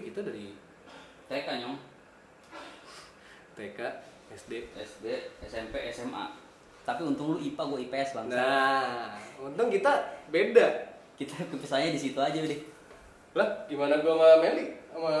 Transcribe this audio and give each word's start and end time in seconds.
kita 0.00 0.20
dari 0.20 0.52
TK 1.26 1.48
nyong 1.58 1.76
TK, 3.52 3.78
SD. 4.28 4.52
SD 4.74 5.06
SMP 5.42 5.74
SMA 5.88 6.24
tapi 6.82 7.02
untung 7.02 7.34
lu 7.34 7.38
IPA 7.40 7.62
gue 7.66 7.80
IPS 7.84 8.10
bang 8.14 8.26
Nah, 8.30 9.10
untung 9.36 9.66
kita 9.66 9.90
beda. 10.28 10.66
kita 11.14 11.34
kepisahnya 11.46 11.90
di 11.90 11.98
situ 11.98 12.14
aja 12.16 12.36
deh 12.36 12.60
Lah, 13.32 13.48
gimana 13.66 13.96
gue 13.96 14.06
sama 14.06 14.38
Meli? 14.38 14.64
Sama 14.88 15.12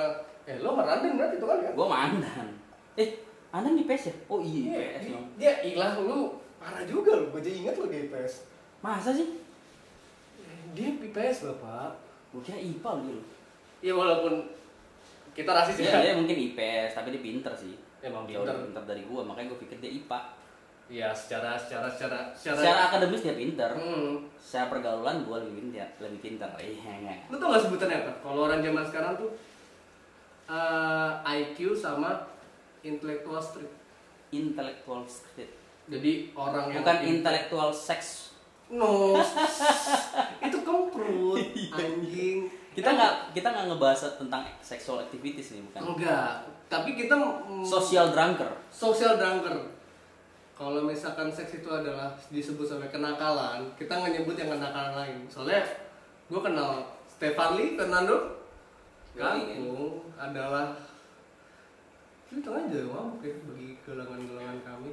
eh 0.46 0.56
lo 0.56 0.72
sama 0.72 0.82
Randen 0.84 1.16
berarti 1.16 1.36
itu 1.36 1.44
kan 1.44 1.58
ya? 1.58 1.70
gue 1.72 1.86
mandan 1.86 2.48
eh 2.94 3.08
anda 3.50 3.72
IPS 3.72 4.02
ya 4.04 4.14
oh 4.28 4.38
iya 4.38 4.62
Iya, 4.62 4.70
IPS 4.70 5.00
dia, 5.00 5.10
nyong 5.10 5.26
dia 5.36 5.52
ilah 5.66 5.92
lu 5.98 6.18
parah 6.56 6.82
juga 6.82 7.12
lu. 7.14 7.28
Gue 7.28 7.40
jadi 7.40 7.56
ingat 7.62 7.74
lo 7.76 7.86
di 7.86 7.98
IPS. 8.06 8.32
masa 8.78 9.10
sih 9.10 9.28
Dia 10.70 10.92
IPS 10.92 11.36
bapak. 11.46 11.98
gue 12.30 12.42
kira 12.42 12.58
IPA 12.58 12.90
lu 13.02 13.18
Ya 13.80 13.92
walaupun 13.92 14.44
kita 15.36 15.50
rasis 15.52 15.76
ya 15.78 15.92
ya. 15.92 15.98
dia 16.02 16.14
mungkin 16.14 16.32
IPS 16.34 16.90
tapi 16.94 17.08
dia 17.10 17.20
pinter 17.20 17.52
sih 17.52 17.76
Emang 17.98 18.24
Jauh 18.24 18.40
pinter. 18.40 18.52
lebih 18.52 18.64
pinter 18.66 18.84
dari 18.86 19.02
gue 19.04 19.20
makanya 19.20 19.46
gue 19.48 19.60
pikir 19.60 19.76
dia 19.78 19.92
IPA 19.94 20.20
Iya, 20.86 21.10
secara 21.10 21.58
secara 21.58 21.90
secara 21.90 22.30
secara. 22.30 22.56
secara 22.56 22.80
akademis 22.86 23.18
dia 23.20 23.34
pinter 23.34 23.70
Hmm. 23.72 24.22
secara 24.38 24.70
pergaulan 24.70 25.20
gue 25.20 25.36
lebih 25.40 25.54
pinter 25.60 25.82
lebih 25.98 26.20
pinter 26.20 26.46
iya 26.56 27.26
Lu 27.26 27.36
tau 27.36 27.50
gak 27.50 27.62
sebutannya 27.64 27.96
apa? 28.00 28.12
Kalau 28.20 28.46
orang 28.46 28.62
zaman 28.62 28.80
sekarang 28.82 29.12
tuh 29.16 29.30
eh, 30.46 31.10
IQ 31.34 31.74
sama 31.74 32.30
intellectual 32.80 33.40
street. 33.40 33.72
intellectual 34.28 35.02
street 35.06 35.50
Jadi 35.86 36.30
orang 36.32 36.66
yang 36.68 36.82
bukan 36.82 36.96
intellectual 37.04 37.70
sex 37.70 38.30
No, 38.66 39.14
itu 40.46 40.58
kemprut, 40.66 41.38
anjing. 41.70 42.50
kita 42.74 42.92
nggak 42.92 43.14
kita 43.30 43.48
nggak 43.54 43.66
ngebahas 43.70 44.18
tentang 44.18 44.42
sexual 44.58 45.06
activities 45.06 45.54
nih 45.54 45.62
bukan? 45.70 45.80
Enggak, 45.94 46.50
tapi 46.66 46.98
kita 46.98 47.14
social 47.62 48.10
drunker. 48.10 48.50
Social 48.74 49.14
drunker. 49.14 49.70
Kalau 50.56 50.82
misalkan 50.82 51.30
seks 51.30 51.62
itu 51.62 51.68
adalah 51.70 52.10
disebut 52.32 52.66
sebagai 52.66 52.98
kenakalan, 52.98 53.70
kita 53.78 53.92
nggak 53.92 54.12
nyebut 54.18 54.34
yang 54.34 54.50
kenakalan 54.58 54.94
lain. 54.98 55.18
Soalnya 55.30 55.62
gue 56.26 56.40
kenal 56.42 56.90
Stefan 57.06 57.54
Lee 57.54 57.78
Fernando, 57.78 58.42
kamu 59.14 60.02
adalah 60.18 60.74
itu 62.26 62.50
aja 62.50 62.80
mabuk 62.90 63.22
ya 63.22 63.32
bagi 63.46 63.78
gelangan-gelangan 63.86 64.58
kami 64.66 64.90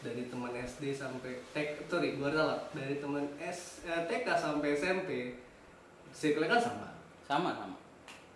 dari 0.00 0.32
teman 0.32 0.52
SD 0.56 0.96
sampai 0.96 1.44
TK 1.52 1.84
sorry 1.84 2.16
gue 2.16 2.30
salah 2.32 2.56
dari 2.72 2.96
teman 2.96 3.24
S 3.36 3.84
eh, 3.84 4.08
TK 4.08 4.26
sampai 4.32 4.68
SMP 4.72 5.10
circle 6.16 6.48
kan 6.48 6.60
sama. 6.60 6.88
Sama 7.28 7.50
sama. 7.52 7.76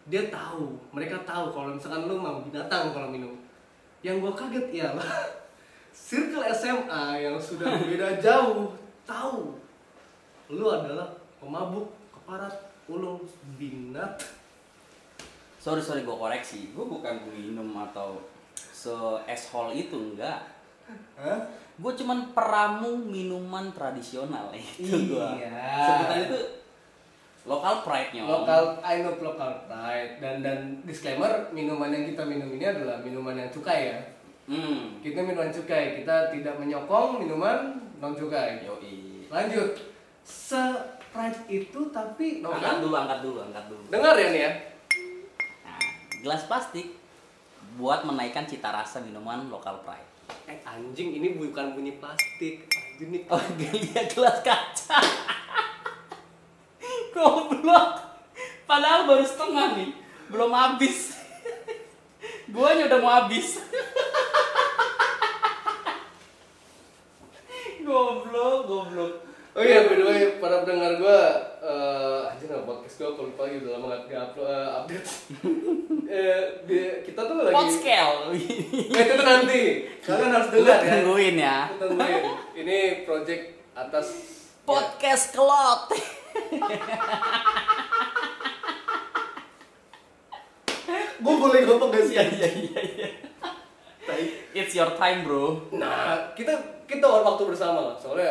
Dia 0.04 0.28
tahu 0.28 0.76
mereka 0.92 1.24
tahu 1.24 1.56
kalau 1.56 1.72
misalkan 1.72 2.04
lu 2.04 2.20
mau 2.20 2.44
binatang 2.44 2.92
kalau 2.92 3.08
minum. 3.08 3.32
Yang 4.04 4.16
gue 4.20 4.32
kaget 4.36 4.66
ialah 4.76 5.10
circle 6.08 6.44
SMA 6.52 7.04
yang 7.24 7.36
sudah 7.40 7.72
berbeda 7.80 8.20
jauh 8.20 8.76
tahu. 9.08 9.56
Lu 10.52 10.68
adalah 10.68 11.16
pemabuk 11.40 11.88
keparat 12.12 12.52
ulung 12.84 13.24
binat. 13.56 14.20
Sorry 15.56 15.80
sorry 15.80 16.04
gue 16.04 16.12
koreksi. 16.12 16.76
Gue 16.76 16.84
bukan 16.84 17.24
minum 17.32 17.72
atau 17.88 18.20
se 18.54 18.92
ashole 19.24 19.72
itu 19.80 19.96
enggak 19.96 20.53
Gue 21.74 21.92
cuman 21.98 22.30
peramu 22.30 22.94
minuman 22.94 23.66
tradisional 23.74 24.54
itu 24.54 24.94
gue 25.10 25.28
Iya. 25.42 25.58
sebutan 25.82 26.18
itu 26.22 26.40
lokal 27.44 27.84
pride 27.84 28.10
nya 28.14 28.22
lokal 28.24 28.78
I 28.80 29.02
know 29.02 29.18
local 29.18 29.52
pride. 29.66 30.22
Dan 30.22 30.40
dan 30.40 30.58
disclaimer 30.86 31.50
minuman 31.50 31.90
yang 31.90 32.06
kita 32.08 32.22
minum 32.22 32.48
ini 32.54 32.62
adalah 32.62 33.02
minuman 33.02 33.34
yang 33.34 33.50
cukai 33.50 33.90
ya. 33.90 33.98
Hmm. 34.46 35.02
Kita 35.02 35.18
minuman 35.20 35.50
cukai. 35.50 35.98
Kita 35.98 36.30
tidak 36.30 36.54
menyokong 36.62 37.20
minuman 37.20 37.74
non 37.98 38.14
cukai. 38.14 38.62
Yoi. 38.64 39.26
Lanjut. 39.28 39.74
Se 40.24 40.62
pride 41.12 41.42
itu 41.50 41.80
tapi 41.92 42.40
no 42.40 42.54
angkat 42.54 42.70
kan? 42.70 42.82
dulu 42.82 42.94
angkat 42.96 43.18
dulu 43.22 43.38
angkat 43.44 43.64
dulu. 43.70 43.84
Dengar 43.90 44.14
ya 44.16 44.28
nih 44.30 44.42
ya 44.46 44.52
nah, 45.66 45.80
gelas 46.22 46.42
plastik 46.48 46.86
buat 47.74 48.06
menaikkan 48.06 48.46
cita 48.46 48.70
rasa 48.70 49.02
minuman 49.02 49.50
lokal 49.50 49.82
pride 49.82 50.13
eh 50.44 50.58
anjing 50.64 51.16
ini 51.16 51.36
bukan 51.36 51.72
bunyi 51.72 51.96
plastik. 51.96 52.68
Anjing 52.68 53.08
ini 53.08 53.18
oh 53.28 53.40
dia 53.56 54.04
gelas 54.08 54.40
kaca. 54.40 54.98
Goblok. 57.14 57.90
Padahal 58.64 59.06
baru 59.06 59.24
setengah 59.24 59.78
nih. 59.78 59.90
Belum 60.28 60.50
habis. 60.50 61.14
Guanya 62.54 62.90
udah 62.90 63.00
mau 63.00 63.12
habis. 63.22 63.60
Goblok 67.84 68.58
goblok. 68.64 69.14
Oh 69.54 69.62
iya, 69.62 69.86
by 69.86 69.94
the 69.94 70.02
way, 70.02 70.34
para 70.42 70.66
pendengar 70.66 70.98
gue, 70.98 71.20
uh, 71.62 72.26
anjir 72.26 72.50
nama 72.50 72.66
podcast 72.66 72.98
gue, 72.98 73.06
kalau 73.06 73.30
lupa 73.30 73.46
lagi 73.46 73.62
udah 73.62 73.70
lama 73.78 73.86
gak 74.10 74.34
upload, 74.34 74.50
eh, 74.50 74.66
update. 74.74 75.10
Eh, 76.10 76.42
di- 76.66 76.93
lagi... 77.64 77.72
Podscale 77.72 78.18
Eh, 78.94 79.00
itu 79.00 79.12
tuh 79.14 79.26
nanti, 79.32 79.62
kalian 80.00 80.30
harus 80.30 80.48
dengar 80.50 80.78
ya. 80.78 80.90
tungguin 81.00 81.36
ya 81.36 81.58
tungguin. 81.74 82.22
Ini 82.54 82.78
project 83.02 83.42
atas... 83.72 84.06
podcast 84.62 85.32
kelot 85.32 85.88
Gue 91.16 91.34
boleh 91.34 91.60
ngomong 91.64 91.88
gak 91.88 92.04
sih? 92.04 92.16
iya 92.16 92.24
iya 92.28 92.48
iya 92.52 92.80
iya 92.84 93.08
it's 94.54 94.72
your 94.72 94.94
time 94.94 95.24
bro 95.24 95.58
Nah, 95.72 96.30
kita 96.38 96.52
kita 96.86 97.02
waktu 97.02 97.42
bersama 97.48 97.90
lah. 97.90 97.96
Soalnya 97.98 98.30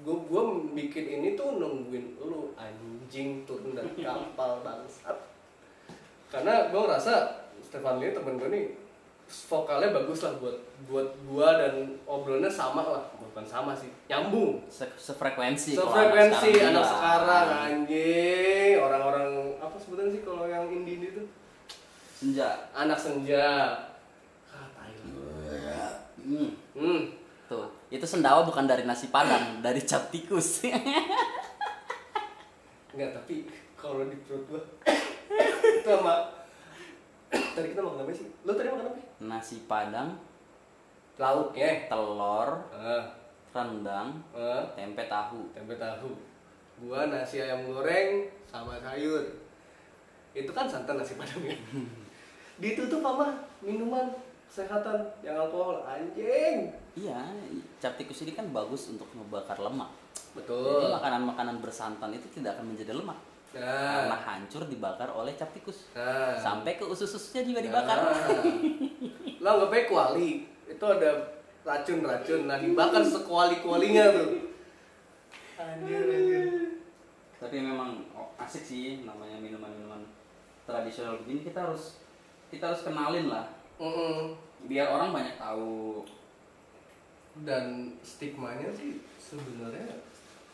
gue 0.00 0.16
gue 0.28 0.42
bikin 0.76 1.04
ini 1.10 1.28
tuh 1.34 1.58
nungguin 1.58 2.20
lu 2.22 2.54
anjing 2.54 3.42
turun 3.44 3.74
dari 3.74 3.90
kapal 3.98 4.62
bangsat. 4.62 5.16
Karena 6.30 6.70
gue 6.70 6.78
ngerasa 6.78 7.14
Stefan 7.70 8.02
Lee 8.02 8.10
temen 8.10 8.34
gue 8.34 8.50
nih 8.50 8.64
vokalnya 9.46 9.94
bagus 9.94 10.26
lah 10.26 10.34
buat 10.42 10.58
buat 10.90 11.06
gua 11.30 11.54
dan 11.54 12.02
obrolannya 12.02 12.50
sama 12.50 12.82
lah. 12.82 13.04
Bukan 13.14 13.46
sama 13.46 13.78
sih 13.78 13.86
nyambung. 14.10 14.58
Se- 14.66 14.98
sefrekuensi 14.98 15.78
sefrekuensi 15.78 16.50
anak 16.66 16.82
sekarang 16.82 17.46
anjing. 17.70 18.74
Orang-orang 18.82 19.54
apa 19.62 19.76
sebutan 19.78 20.10
sih 20.10 20.26
kalau 20.26 20.50
yang 20.50 20.66
indie 20.66 20.98
indie 20.98 21.14
tuh 21.14 21.26
senja. 22.18 22.66
Anak 22.74 22.98
senja. 22.98 23.78
Ah 24.50 24.66
tai 24.74 24.98
hmm. 26.18 26.50
hmm. 26.74 27.00
Tuh, 27.46 27.66
itu 27.90 28.06
sendawa 28.06 28.46
bukan 28.46 28.66
dari 28.66 28.86
nasi 28.86 29.10
padang, 29.10 29.58
dari 29.66 29.82
cap 29.82 30.10
tikus. 30.10 30.66
Enggak, 32.90 33.10
tapi 33.14 33.46
kalau 33.78 34.06
di 34.06 34.18
perut 34.26 34.42
gua 34.50 34.62
itu 35.78 35.86
sama 35.86 36.39
tadi 37.52 37.66
kita 37.70 37.80
makan 37.80 38.02
apa 38.02 38.12
sih? 38.12 38.26
Lo 38.42 38.52
tadi 38.52 38.68
makan 38.68 38.88
apa? 38.88 39.00
nasi 39.20 39.56
padang, 39.64 40.16
Lauknya. 41.14 41.84
telur, 41.86 42.48
Eh, 42.72 43.02
rendang, 43.50 44.08
eh, 44.32 44.62
tempe 44.72 45.04
tahu. 45.04 45.44
tempe 45.52 45.76
tahu. 45.76 46.08
Gua 46.80 47.04
nasi 47.06 47.36
ayam 47.38 47.66
goreng 47.66 48.24
sama 48.46 48.80
sayur. 48.80 49.20
Itu 50.32 50.48
kan 50.50 50.64
santan 50.64 50.96
nasi 50.96 51.14
padang 51.14 51.44
ya. 51.44 51.52
Ditutup 52.62 53.00
sama 53.00 53.28
minuman 53.60 54.08
kesehatan 54.46 54.96
yang 55.20 55.36
alkohol 55.38 55.84
anjing. 55.84 56.72
Iya, 56.96 57.20
cap 57.78 57.94
tikus 57.94 58.24
ini 58.24 58.32
kan 58.32 58.48
bagus 58.50 58.88
untuk 58.88 59.06
membakar 59.12 59.54
lemak. 59.56 59.92
Jadi 60.10 60.42
Betul. 60.42 60.90
makanan-makanan 60.90 61.58
bersantan 61.60 62.10
itu 62.10 62.26
tidak 62.32 62.56
akan 62.56 62.72
menjadi 62.72 62.94
lemak 62.94 63.18
Nah, 63.50 64.06
karena 64.06 64.18
hancur 64.22 64.62
dibakar 64.70 65.10
oleh 65.10 65.34
cap 65.34 65.50
tikus. 65.50 65.90
nah. 65.96 66.38
Sampai 66.38 66.78
ke 66.78 66.86
usus-ususnya 66.86 67.42
juga 67.42 67.60
dibakar. 67.66 67.98
Nah. 67.98 68.42
Lo 69.42 69.48
anggapnya 69.58 69.90
kuali. 69.90 70.46
Itu 70.70 70.84
ada 70.86 71.10
racun-racun. 71.66 72.46
Nah, 72.46 72.62
dibakar 72.62 73.02
sekuali-kualinya 73.02 74.04
tuh. 74.14 74.30
Anjir, 75.58 76.02
anjir. 76.06 76.46
Tapi 77.42 77.56
memang 77.58 78.06
oh, 78.14 78.30
asik 78.38 78.62
sih 78.62 79.02
namanya 79.02 79.40
minuman-minuman 79.42 80.06
tradisional 80.70 81.18
begini 81.24 81.42
kita 81.42 81.66
harus 81.66 81.98
kita 82.52 82.70
harus 82.70 82.86
kenalin 82.86 83.26
lah 83.26 83.46
Mm-mm. 83.80 84.38
biar 84.70 84.86
orang 84.92 85.10
banyak 85.10 85.36
tahu 85.40 86.04
Dan 87.40 87.94
stigmanya 88.04 88.68
sih 88.74 89.00
sebenarnya 89.16 90.02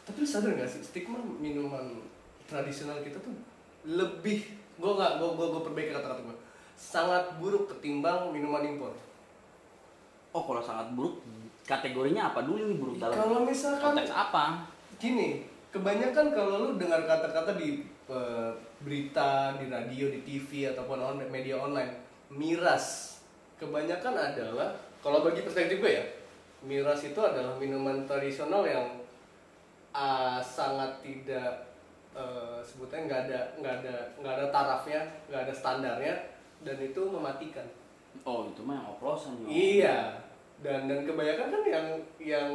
tapi 0.07 0.23
sadar 0.23 0.55
gak 0.55 0.71
sih 0.71 0.85
stigma 0.87 1.19
minuman 1.19 1.99
tradisional 2.47 3.03
kita 3.03 3.19
tuh 3.19 3.35
lebih 3.87 4.43
gue 4.77 4.93
nggak 4.93 5.13
gue 5.19 5.31
gue 5.35 5.63
perbaiki 5.63 5.93
kata-kata 5.95 6.23
gue 6.23 6.37
sangat 6.77 7.41
buruk 7.41 7.73
ketimbang 7.73 8.31
minuman 8.31 8.61
impor. 8.63 8.93
Oh 10.37 10.45
kalau 10.45 10.61
sangat 10.61 10.93
buruk 10.93 11.25
kategorinya 11.65 12.31
apa 12.31 12.45
dulu 12.45 12.63
nih 12.63 12.79
buruk 12.79 12.97
dalam 13.01 13.17
kalau 13.17 13.41
misalkan 13.43 13.97
konteks 13.97 14.13
apa? 14.13 14.69
Gini 15.01 15.49
kebanyakan 15.73 16.33
kalau 16.33 16.55
lu 16.63 16.69
dengar 16.77 17.05
kata-kata 17.09 17.57
di 17.57 17.85
eh, 18.09 18.51
berita, 18.85 19.57
di 19.57 19.67
radio, 19.73 20.13
di 20.13 20.21
TV 20.23 20.73
ataupun 20.73 20.99
on, 21.01 21.19
media 21.33 21.57
online, 21.57 21.93
miras. 22.33 23.17
Kebanyakan 23.57 24.13
adalah 24.13 24.69
kalau 25.01 25.25
bagi 25.25 25.41
perspektif 25.41 25.81
gue 25.81 25.93
ya, 25.97 26.05
miras 26.69 27.01
itu 27.09 27.17
adalah 27.17 27.57
minuman 27.57 28.05
tradisional 28.05 28.69
yang 28.69 28.85
ah, 29.97 30.45
sangat 30.45 31.01
tidak 31.01 31.76
eh, 32.17 32.59
sebutnya 32.65 33.05
nggak 33.05 33.21
ada 33.29 33.41
nggak 33.61 33.75
ada 33.85 33.95
nggak 34.17 34.35
ada 34.41 34.47
tarafnya, 34.49 35.01
nggak 35.29 35.43
ada 35.45 35.55
standarnya 35.55 36.15
dan 36.65 36.77
itu 36.81 37.01
mematikan. 37.05 37.69
Oh 38.25 38.49
itu 38.49 38.65
mah 38.65 38.81
yang 38.81 38.89
oplosan 38.97 39.45
yo. 39.45 39.47
Iya. 39.53 40.17
Dan 40.65 40.89
dan 40.89 41.05
kebanyakan 41.05 41.53
kan 41.53 41.63
yang 41.69 41.87
yang 42.17 42.49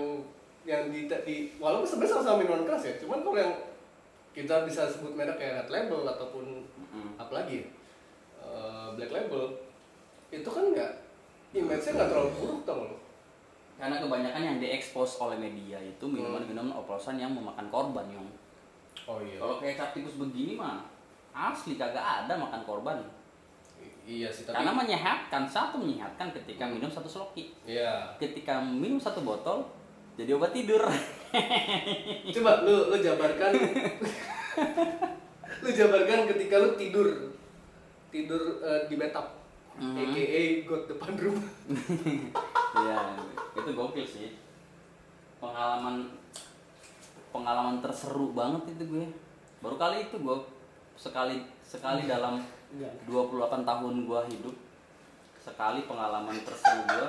yang 0.66 0.90
di, 0.90 1.06
di 1.06 1.36
walaupun 1.62 1.86
sebenarnya 1.86 2.18
sama-sama 2.18 2.42
minuman 2.42 2.66
keras 2.66 2.90
ya, 2.90 2.94
cuman 2.98 3.22
kalau 3.22 3.38
yang 3.38 3.54
kita 4.34 4.66
bisa 4.66 4.90
sebut 4.90 5.14
merek 5.14 5.38
kayak 5.38 5.66
red 5.66 5.70
label 5.70 6.08
ataupun 6.10 6.66
Mm. 6.92 7.16
apalagi 7.16 7.64
ya, 7.64 7.68
eh, 8.44 8.88
black 9.00 9.16
label 9.16 9.48
itu 10.28 10.50
kan 10.52 10.76
nggak 10.76 10.92
image-nya 11.56 11.92
nggak 11.96 12.10
terlalu 12.12 12.32
buruk 12.36 12.62
tau 12.68 12.84
lo. 12.84 12.98
Karena 13.80 14.04
kebanyakan 14.04 14.44
yang 14.44 14.58
diekspos 14.60 15.24
oleh 15.24 15.40
media 15.40 15.80
itu 15.80 16.04
minuman-minuman 16.04 16.76
oplosan 16.76 17.16
yang 17.16 17.32
memakan 17.32 17.72
korban 17.72 18.12
yang. 18.12 18.28
Oh 19.10 19.20
iya. 19.20 19.38
Kalau 19.42 19.56
kayak 19.58 19.76
cap 19.78 19.90
tikus 19.92 20.16
begini 20.16 20.56
mah 20.56 20.86
asli 21.32 21.80
kagak 21.80 22.04
ada 22.04 22.36
makan 22.36 22.62
korban. 22.68 23.00
iya 24.02 24.34
sih 24.34 24.50
tapi. 24.50 24.58
Karena 24.58 24.74
menyehatkan 24.74 25.46
satu 25.46 25.78
menyehatkan 25.78 26.34
ketika 26.34 26.66
minum 26.66 26.90
satu 26.90 27.08
sloki. 27.08 27.54
Iya. 27.66 28.18
Ketika 28.18 28.58
minum 28.62 28.98
satu 28.98 29.22
botol 29.22 29.62
jadi 30.20 30.36
obat 30.36 30.52
tidur. 30.52 30.82
Coba 32.36 32.52
lu 32.68 32.92
lu 32.92 32.98
jabarkan. 33.00 33.52
lu 35.64 35.70
jabarkan 35.70 36.20
ketika 36.36 36.56
lu 36.60 36.76
tidur 36.76 37.08
tidur 38.12 38.60
eh, 38.62 38.82
di 38.92 38.96
bathtub. 39.00 39.28
Mhm. 39.80 39.96
AKA 39.98 40.42
got 40.68 40.84
depan 40.92 41.14
rumah. 41.16 41.48
Iya, 42.72 43.04
itu 43.52 43.72
gokil 43.76 44.08
sih. 44.08 44.40
Pengalaman 45.44 46.08
pengalaman 47.32 47.80
terseru 47.80 48.36
banget 48.36 48.76
itu 48.78 48.84
gue. 48.92 49.06
Baru 49.64 49.76
kali 49.80 50.08
itu 50.08 50.20
gue 50.22 50.38
sekali 51.00 51.42
sekali 51.66 52.06
dalam 52.06 52.44
Enggak. 52.72 52.94
28 53.10 53.68
tahun 53.68 53.96
gue 54.06 54.22
hidup 54.36 54.56
sekali 55.42 55.90
pengalaman 55.90 56.38
terseru 56.46 56.86
gue 56.86 57.08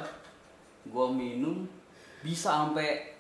gue 0.89 1.07
minum 1.13 1.69
bisa 2.25 2.65
sampai 2.65 3.13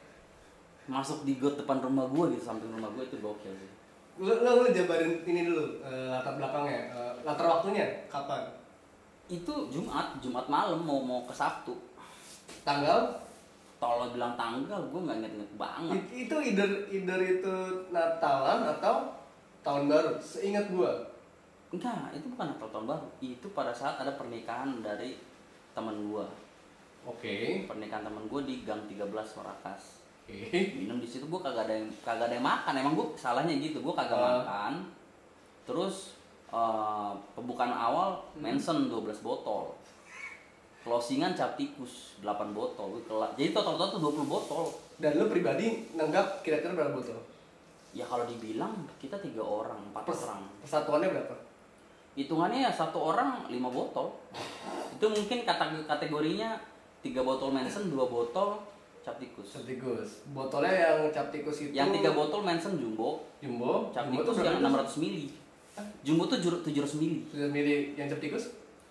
masuk 0.88 1.22
di 1.28 1.36
got 1.38 1.54
depan 1.60 1.78
rumah 1.78 2.08
gue 2.08 2.34
gitu 2.34 2.42
samping 2.48 2.72
rumah 2.72 2.90
gue 2.96 3.04
itu 3.06 3.18
gokil 3.20 3.52
sih 3.52 3.70
Lu, 4.20 4.28
lu, 4.28 4.50
lu 4.60 4.68
jabarin 4.76 5.24
ini 5.24 5.48
dulu 5.48 5.80
eh, 5.80 6.12
latar 6.12 6.36
belakangnya, 6.36 6.92
eh, 6.92 7.12
latar 7.24 7.48
waktunya 7.48 8.04
kapan? 8.12 8.44
itu 9.32 9.54
Jumat 9.72 10.20
Jumat 10.20 10.44
malam 10.52 10.84
mau 10.84 11.00
mau 11.00 11.24
ke 11.24 11.32
Sabtu 11.32 11.72
Tanggal? 12.60 13.08
Kalau 13.82 14.06
bilang 14.08 14.38
tanggal 14.38 14.78
gue 14.84 15.00
nggak 15.00 15.18
inget 15.18 15.32
inget 15.34 15.52
banget 15.56 15.98
I- 16.06 16.22
itu 16.22 16.36
either 16.40 16.70
either 16.88 17.18
itu 17.20 17.54
Natalan 17.90 18.62
atau 18.70 19.10
tahun 19.60 19.86
baru. 19.86 20.10
Seingat 20.16 20.70
gua. 20.70 20.90
Enggak, 21.68 22.12
itu 22.12 22.26
bukan 22.28 22.46
Natal 22.48 22.68
tahun 22.68 22.86
baru. 22.88 23.06
Itu 23.18 23.46
pada 23.50 23.70
saat 23.70 23.94
ada 23.96 24.12
pernikahan 24.12 24.78
dari 24.78 25.18
teman 25.72 25.98
gua. 26.04 26.26
Oke. 27.02 27.62
Pernikahan 27.64 28.02
teman 28.02 28.26
gua 28.26 28.42
di 28.42 28.62
Gang 28.62 28.86
13 28.86 29.02
Warakas. 29.32 30.02
Oke. 30.22 30.50
Minum 30.76 30.98
di 30.98 31.06
situ 31.06 31.26
gua 31.26 31.42
kagak 31.42 31.66
ada 31.66 31.74
yang 31.76 31.90
kagak 32.00 32.26
ada 32.26 32.34
yang 32.34 32.42
makan. 32.44 32.74
Emang 32.76 32.94
gua 32.94 33.06
salahnya 33.12 33.54
gitu. 33.56 33.78
Gua 33.80 33.94
kagak 33.96 34.14
Ah. 34.14 34.26
makan. 34.36 34.72
Terus 35.64 36.18
eh, 36.48 37.12
pembukaan 37.32 37.72
awal 37.72 38.18
Hmm. 38.34 38.44
Manson 38.44 38.86
12 38.86 39.18
botol. 39.20 39.72
Closingan 40.82 41.32
cap 41.32 41.54
tikus 41.54 42.18
8 42.18 42.50
botol. 42.50 42.90
Gua 42.92 43.02
kela- 43.04 43.32
Jadi 43.32 43.50
total-total 43.50 43.88
tuh 43.92 44.00
20 44.02 44.26
botol. 44.26 44.64
Dan 44.96 45.14
lu 45.14 45.26
pribadi 45.26 45.86
nenggak 45.92 46.42
kira-kira 46.42 46.74
berapa 46.74 46.92
botol? 46.92 47.22
Ya 47.92 48.02
kalau 48.02 48.24
dibilang 48.24 48.72
kita 48.96 49.14
tiga 49.16 49.40
orang, 49.40 49.78
empat 49.88 50.02
Pers- 50.04 50.24
orang. 50.24 50.42
Persatuannya 50.60 51.08
berapa? 51.08 51.34
hitungannya 52.12 52.60
ya 52.60 52.70
satu 52.70 53.00
orang 53.00 53.48
lima 53.48 53.72
botol 53.72 54.12
itu 54.92 55.06
mungkin 55.08 55.48
kata 55.48 55.88
kategorinya 55.88 56.60
tiga 57.00 57.24
botol 57.24 57.48
Manson 57.48 57.88
dua 57.88 58.04
botol 58.04 58.60
cap 59.00 59.16
tikus 59.16 59.56
Tikus. 59.58 60.20
Botolnya 60.28 60.76
yang 60.76 61.08
cap 61.08 61.32
tikus 61.32 61.64
itu 61.64 61.72
yang 61.72 61.88
tiga 61.88 62.12
botol 62.12 62.44
Manson 62.44 62.76
jumbo 62.76 63.24
jumbo. 63.40 63.88
cap 63.90 64.04
Jumbo 64.04 64.28
tikus 64.28 64.44
yang 64.44 64.60
berapa? 64.60 64.84
600 64.84 65.00
mili 65.00 65.24
jumbo 66.04 66.28
tuh 66.28 66.36
tujuh 66.60 66.84
ratus 66.84 67.00
mili 67.00 67.24
Sudah 67.26 67.48
milih 67.48 67.96
yang 67.96 68.06
cap 68.06 68.20
tikus? 68.20 68.44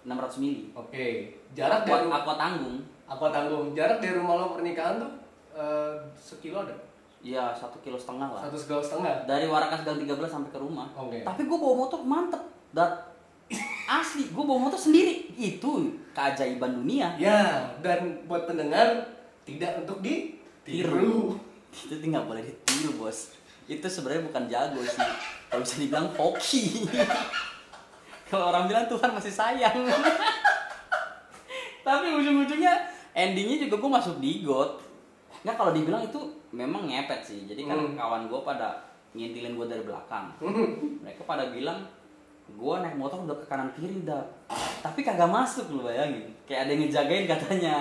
600 0.04 0.42
mili 0.42 0.70
Oke. 0.72 1.36
Jarak 1.52 1.84
aqua, 1.84 1.96
dari 1.96 2.08
aqua 2.10 2.36
tanggung 2.36 2.78
apa 3.06 3.26
tanggung? 3.28 3.66
Jarak 3.72 4.00
dari 4.00 4.16
rumah 4.16 4.36
lo 4.36 4.46
pernikahan 4.52 4.98
tuh 4.98 5.12
eh, 5.52 5.94
sekilo 6.16 6.64
ada? 6.64 6.74
ya 7.22 7.54
satu 7.54 7.78
kilo 7.80 7.94
setengah 7.94 8.34
lah 8.34 8.42
Satu 8.42 8.58
sekilo 8.58 8.82
setengah. 8.82 9.30
dari 9.30 9.46
Warakas 9.46 9.86
Gang 9.86 10.02
13 10.02 10.10
sampai 10.26 10.50
ke 10.50 10.58
rumah 10.58 10.90
Oke. 10.96 11.22
tapi 11.22 11.46
gue 11.46 11.54
bawa 11.54 11.86
motor 11.86 12.02
mantep 12.02 12.42
dan 12.72 12.98
asli 13.86 14.26
gue 14.26 14.42
bawa 14.42 14.58
motor 14.58 14.80
sendiri 14.80 15.30
itu 15.32 15.70
keajaiban 16.12 16.72
dunia 16.74 17.14
Ya, 17.16 17.62
dan 17.80 18.26
buat 18.26 18.50
pendengar 18.50 19.06
tidak 19.44 19.86
untuk 19.86 20.02
ditiru. 20.02 21.38
itu 21.86 21.94
nggak 21.94 22.26
boleh 22.26 22.42
ditiru 22.42 22.98
bos 22.98 23.38
itu 23.64 23.86
sebenarnya 23.86 24.26
bukan 24.26 24.44
jago 24.50 24.82
sih 24.82 25.00
kalau 25.48 25.62
bisa 25.62 25.76
dibilang 25.78 26.10
hoki 26.12 26.90
kalau 28.32 28.48
orang 28.48 28.66
bilang 28.66 28.88
Tuhan 28.88 29.12
masih 29.12 29.30
sayang. 29.30 29.76
Tapi 31.82 32.08
ujung-ujungnya 32.10 32.74
endingnya 33.12 33.58
juga 33.60 33.76
gue 33.78 33.92
masuk 33.92 34.16
di 34.18 34.42
got. 34.42 34.80
Nggak 35.42 35.56
kalau 35.56 35.72
dibilang 35.72 36.00
itu 36.02 36.20
memang 36.52 36.86
ngepet 36.86 37.22
sih. 37.22 37.40
Jadi 37.44 37.66
kan 37.66 37.76
Hmm. 37.76 37.94
kawan 37.94 38.24
gue 38.26 38.40
pada 38.42 38.78
ngintilin 39.12 39.54
gue 39.54 39.68
dari 39.68 39.84
belakang. 39.84 40.30
Mereka 41.02 41.22
pada 41.22 41.50
bilang 41.50 41.82
gue 42.48 42.76
naik 42.78 42.96
motor 42.96 43.22
udah 43.22 43.34
ke 43.34 43.46
kanan 43.46 43.72
kiri 43.72 44.04
dah 44.04 44.20
tapi 44.82 45.02
kagak 45.02 45.28
masuk 45.28 45.68
lu 45.70 45.82
bayangin. 45.82 46.30
Kayak 46.44 46.62
ada 46.62 46.72
yang 46.72 46.82
ngejagain 46.84 47.26
katanya. 47.26 47.76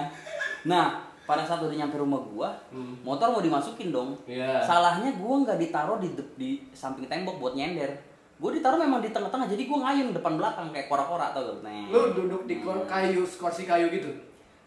Nah 0.65 0.87
pada 1.23 1.43
saat 1.43 1.61
udah 1.61 1.77
nyampe 1.77 1.95
rumah 1.95 2.19
gue 2.19 2.49
Hmm. 2.71 2.95
motor 3.01 3.31
mau 3.31 3.39
dimasukin 3.41 3.91
dong. 3.91 4.17
Iya. 4.25 4.59
salahnya 4.61 5.13
gue 5.13 5.35
nggak 5.39 5.59
ditaruh 5.59 5.99
di 5.99 6.09
de- 6.11 6.33
di 6.35 6.51
samping 6.73 7.05
tembok 7.05 7.37
buat 7.37 7.53
nyender 7.53 7.93
gue 8.41 8.51
ditaruh 8.51 8.81
memang 8.81 8.99
di 8.99 9.11
tengah-tengah 9.11 9.47
jadi 9.47 9.63
gue 9.63 9.79
ngayun 9.79 10.09
depan 10.11 10.33
belakang 10.35 10.69
kayak 10.71 10.89
kora-kora 10.89 11.29
atau 11.31 11.45
gak 11.45 11.61
Nah. 11.61 11.85
Lu 11.87 12.17
duduk 12.17 12.49
di 12.49 12.59
kor- 12.59 12.89
kayu, 12.89 13.21
kursi 13.23 13.65
kayu 13.65 13.87
gitu. 13.91 14.09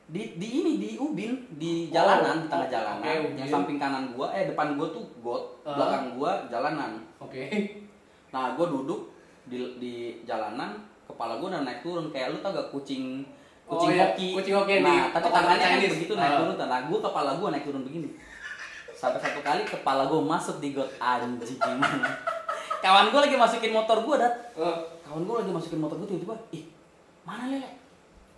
di 0.03 0.35
di 0.35 0.47
ini 0.59 0.71
di 0.77 0.89
ubin 0.95 1.31
di 1.49 1.87
jalanan 1.89 2.43
di 2.43 2.47
tengah 2.47 2.67
oh, 2.67 2.69
jalanan 2.69 3.01
ubin. 3.23 3.39
yang 3.39 3.49
samping 3.49 3.77
kanan 3.77 4.11
gua 4.11 4.29
eh 4.29 4.45
depan 4.45 4.75
gua 4.75 4.91
tuh 4.91 4.99
got 5.19 5.41
Ah. 5.63 5.73
belakang 5.73 6.05
gua 6.13 6.31
jalanan 6.45 6.99
Oke. 7.17 7.47
nah 8.29 8.51
gua 8.53 8.67
duduk 8.67 9.09
di 9.45 9.57
di 9.79 9.93
jalanan 10.21 10.75
kepala 11.05 11.39
gua 11.39 11.47
udah 11.49 11.63
naik 11.63 11.79
turun 11.81 12.11
kayak 12.11 12.29
lu 12.29 12.39
tau 12.39 12.51
gak 12.51 12.67
kucing 12.69 13.23
Oh, 13.63 13.79
kucing 13.79 13.95
iya, 13.95 14.11
hoki 14.11 14.27
kucing 14.35 14.53
hoki 14.53 14.73
nah 14.77 15.07
di 15.07 15.15
tapi 15.15 15.27
tangannya 15.31 15.65
kan 15.65 15.79
begitu 15.87 16.13
naik 16.13 16.29
Ah. 16.29 16.39
turun 16.43 16.55
nah 16.59 16.79
gua 16.83 16.99
kepala 17.01 17.31
gua 17.33 17.47
naik 17.49 17.63
turun 17.63 17.81
begini 17.81 18.09
sampai 18.93 19.17
satu 19.17 19.39
kali 19.39 19.63
kepala 19.63 20.03
gua 20.05 20.19
masuk 20.21 20.59
di 20.59 20.75
got 20.75 20.91
anjing 20.99 21.55
gimana 21.55 22.11
kawan 22.83 23.15
gua 23.15 23.23
lagi 23.23 23.39
masukin 23.39 23.71
motor 23.71 24.03
gua 24.03 24.15
dat. 24.19 24.35
Eh, 24.59 24.77
kawan 25.13 25.29
gue 25.29 25.35
lagi 25.45 25.51
masukin 25.53 25.77
motor 25.77 26.01
gue 26.01 26.09
tiba-tiba 26.09 26.35
ih 26.57 26.65
mana 27.21 27.45
lele? 27.53 27.69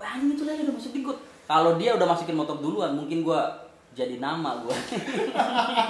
Anjing 0.03 0.35
itu 0.35 0.43
lele 0.43 0.67
udah 0.67 0.75
masuk 0.75 0.91
di 0.91 1.01
got 1.07 1.17
kalau 1.47 1.79
dia 1.79 1.95
udah 1.95 2.03
masukin 2.03 2.35
motor 2.35 2.59
duluan 2.59 2.91
mungkin 2.99 3.23
gue 3.23 3.41
jadi 3.95 4.19
nama 4.19 4.59
gue 4.59 4.75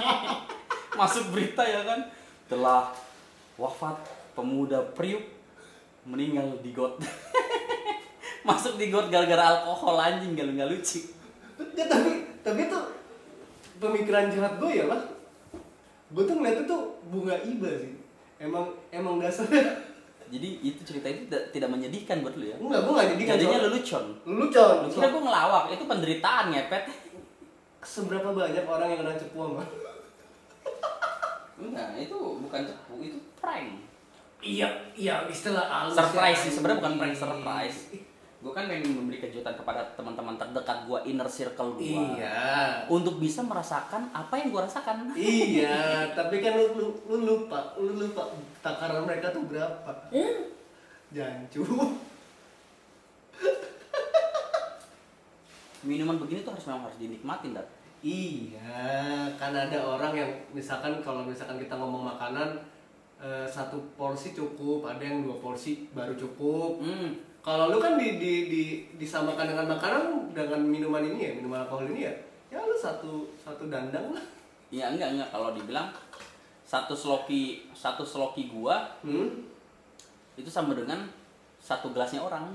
masuk 1.00 1.34
berita 1.34 1.66
ya 1.66 1.82
kan? 1.82 2.06
Telah 2.46 2.94
wafat 3.58 3.98
pemuda 4.38 4.78
Priuk 4.94 5.26
meninggal 6.06 6.62
di 6.62 6.70
got. 6.70 7.02
Masuk 8.46 8.78
di 8.78 8.94
got 8.94 9.10
gara-gara 9.10 9.58
alkohol 9.58 9.98
anjing 9.98 10.38
gak 10.38 10.46
nggak 10.46 10.70
lucu. 10.70 11.02
Ya 11.74 11.90
tapi 11.90 12.30
tapi 12.46 12.70
itu 12.70 12.78
pemikiran 13.82 14.30
jahat 14.30 14.62
gue 14.62 14.70
ya 14.70 14.86
lah. 14.86 15.02
Gue 16.14 16.22
tuh 16.22 16.38
ngeliatnya 16.38 16.62
tuh 16.62 16.94
bunga 17.10 17.34
iba 17.42 17.66
sih. 17.74 18.05
Emang 18.36 18.68
emang 18.92 19.16
dasarnya 19.16 19.64
jadi 20.34 20.48
itu 20.60 20.80
cerita 20.82 21.06
itu 21.08 21.30
tidak, 21.30 21.54
tidak 21.54 21.68
menyedihkan 21.72 22.20
buat 22.20 22.34
lu 22.36 22.44
ya? 22.50 22.56
Enggak 22.58 22.80
gue 22.84 22.92
nggak 22.92 23.08
jadi 23.14 23.22
kan 23.22 23.34
jadinya 23.38 23.58
lelucon. 23.68 24.04
Lelucon. 24.26 24.74
lu 24.84 24.88
kira 24.92 25.08
gue 25.08 25.22
ngelawak 25.22 25.64
itu 25.72 25.84
penderitaan 25.86 26.44
ngepet. 26.52 26.84
Seberapa 27.86 28.34
banyak 28.34 28.64
orang 28.66 28.88
yang 28.90 29.00
kena 29.06 29.14
cepu 29.14 29.38
sama 29.46 29.64
enggak 31.56 31.88
itu 31.96 32.18
bukan 32.44 32.60
cepu 32.68 32.94
itu 33.00 33.18
prank. 33.40 33.80
Iya, 34.44 34.68
iya 34.92 35.24
istilah 35.26 35.88
surprise 35.88 36.36
ya. 36.36 36.44
sih 36.44 36.52
sebenarnya 36.52 36.78
bukan 36.84 36.94
prank 37.00 37.16
surprise 37.16 37.78
gue 38.36 38.52
kan 38.52 38.68
pengen 38.68 38.92
memberi 38.92 39.16
kejutan 39.16 39.56
kepada 39.56 39.80
teman-teman 39.96 40.36
terdekat 40.36 40.84
gue 40.84 40.98
inner 41.08 41.24
circle 41.24 41.80
gue 41.80 42.20
iya. 42.20 42.84
Untuk 42.84 43.16
bisa 43.16 43.40
merasakan 43.40 44.12
apa 44.12 44.36
yang 44.36 44.52
gue 44.52 44.60
rasakan. 44.60 45.16
Iya 45.16 46.04
tapi 46.18 46.44
kan 46.44 46.60
lu, 46.60 46.76
lu, 46.76 46.92
lu 47.08 47.16
lupa 47.24 47.72
lu 47.80 47.96
lupa 47.96 48.28
takaran 48.60 49.08
mereka 49.08 49.32
tuh 49.32 49.48
berapa. 49.48 50.12
Jancu. 51.16 51.64
Minuman 55.88 56.20
begini 56.20 56.44
tuh 56.44 56.52
harus 56.52 56.68
memang 56.68 56.84
harus 56.90 56.98
dinikmatin 57.00 57.56
dat 57.56 57.64
iya 58.04 59.32
kan 59.40 59.56
ada 59.56 59.80
orang 59.80 60.12
yang 60.12 60.28
misalkan 60.52 61.00
kalau 61.00 61.24
misalkan 61.24 61.56
kita 61.56 61.72
ngomong 61.74 62.12
makanan 62.14 62.60
eh, 63.16 63.48
satu 63.48 63.80
porsi 63.96 64.36
cukup 64.36 64.84
ada 64.84 65.00
yang 65.00 65.24
dua 65.24 65.40
porsi 65.40 65.88
baru 65.96 66.12
cukup. 66.12 66.84
Hmm. 66.84 67.25
Kalau 67.46 67.70
lu 67.70 67.78
kan 67.78 67.94
di, 67.94 68.18
di, 68.18 68.32
di, 68.50 68.62
disamakan 68.98 69.54
dengan 69.54 69.78
makanan 69.78 70.34
dengan 70.34 70.66
minuman 70.66 71.06
ini 71.06 71.30
ya 71.30 71.32
minuman 71.38 71.62
alkohol 71.62 71.86
ini 71.94 72.10
ya 72.10 72.14
ya 72.50 72.58
lu 72.58 72.74
satu 72.74 73.30
satu 73.38 73.70
dandang 73.70 74.10
lah. 74.10 74.24
Ya 74.74 74.90
enggak 74.90 75.14
enggak. 75.14 75.30
Kalau 75.30 75.54
dibilang 75.54 75.94
satu 76.66 76.98
sloki 76.98 77.70
satu 77.70 78.02
sloki 78.02 78.50
gua 78.50 78.90
hmm? 79.06 79.46
itu 80.34 80.50
sama 80.50 80.74
dengan 80.74 81.06
satu 81.62 81.94
gelasnya 81.94 82.22
orang. 82.22 82.50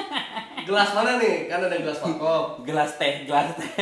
Gelas 0.68 0.92
mana 0.92 1.16
nih? 1.20 1.48
Kan 1.48 1.64
ada 1.64 1.76
gelas 1.76 2.00
mangkok 2.00 2.44
gelas 2.68 2.96
teh 2.96 3.24
gelas 3.28 3.56
teh. 3.56 3.72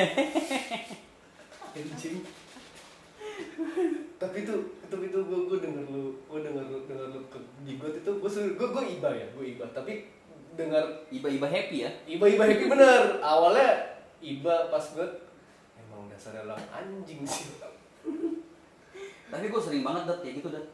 Anjing. 1.74 2.22
Tapi 4.18 4.36
itu 4.46 4.54
itu 4.82 4.96
itu 4.98 5.18
gue 5.18 5.40
gue 5.50 5.58
denger 5.58 5.84
lu 5.90 6.14
gue 6.26 6.40
denger 6.42 6.64
lu 6.70 6.78
denger 6.86 7.06
lu 7.10 7.20
ke 7.26 7.38
jigot 7.66 7.94
itu 7.98 8.10
gue 8.10 8.30
gue 8.30 8.68
gue 8.70 8.84
iba 8.98 9.10
ya 9.10 9.26
gue 9.34 9.44
iba. 9.58 9.66
Tapi 9.70 10.06
dengar 10.54 10.82
iba-iba 11.08 11.44
happy 11.44 11.82
ya? 11.82 11.90
Iba 12.04 12.24
iba 12.26 12.44
happy 12.44 12.66
bener. 12.66 13.18
Awalnya 13.18 13.70
iba 14.18 14.70
pas 14.70 14.84
gue 14.90 15.06
emang 15.76 16.06
dasarnya 16.06 16.46
lang 16.46 16.60
anjing 16.70 17.22
sih. 17.22 17.58
Tapi 19.26 19.44
gue 19.46 19.60
sering 19.60 19.82
banget 19.82 20.02
dat 20.06 20.18
kayak 20.20 20.34
gitu 20.38 20.48
dat 20.48 20.64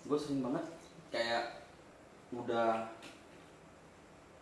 gue 0.00 0.18
sering 0.18 0.40
banget 0.40 0.64
kayak 1.08 1.60
udah 2.30 2.88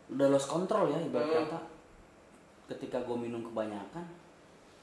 udah 0.09 0.27
lost 0.29 0.47
control 0.47 0.89
ya 0.89 0.99
ibarat 0.99 1.27
Hmm. 1.27 1.39
kata. 1.45 1.61
Ketika 2.69 3.01
gue 3.01 3.17
minum 3.17 3.43
kebanyakan 3.43 4.07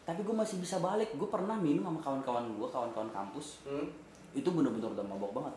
tapi 0.06 0.22
gue 0.22 0.36
masih 0.36 0.60
bisa 0.60 0.78
balik. 0.78 1.10
Gue 1.16 1.26
pernah 1.26 1.58
minum 1.58 1.82
sama 1.84 2.00
kawan-kawan 2.00 2.46
gue 2.52 2.68
kawan-kawan 2.68 3.10
kampus. 3.10 3.64
Hmm? 3.64 3.90
itu 4.36 4.52
bener-bener 4.52 4.92
udah 4.92 5.06
mabok 5.08 5.32
banget. 5.32 5.56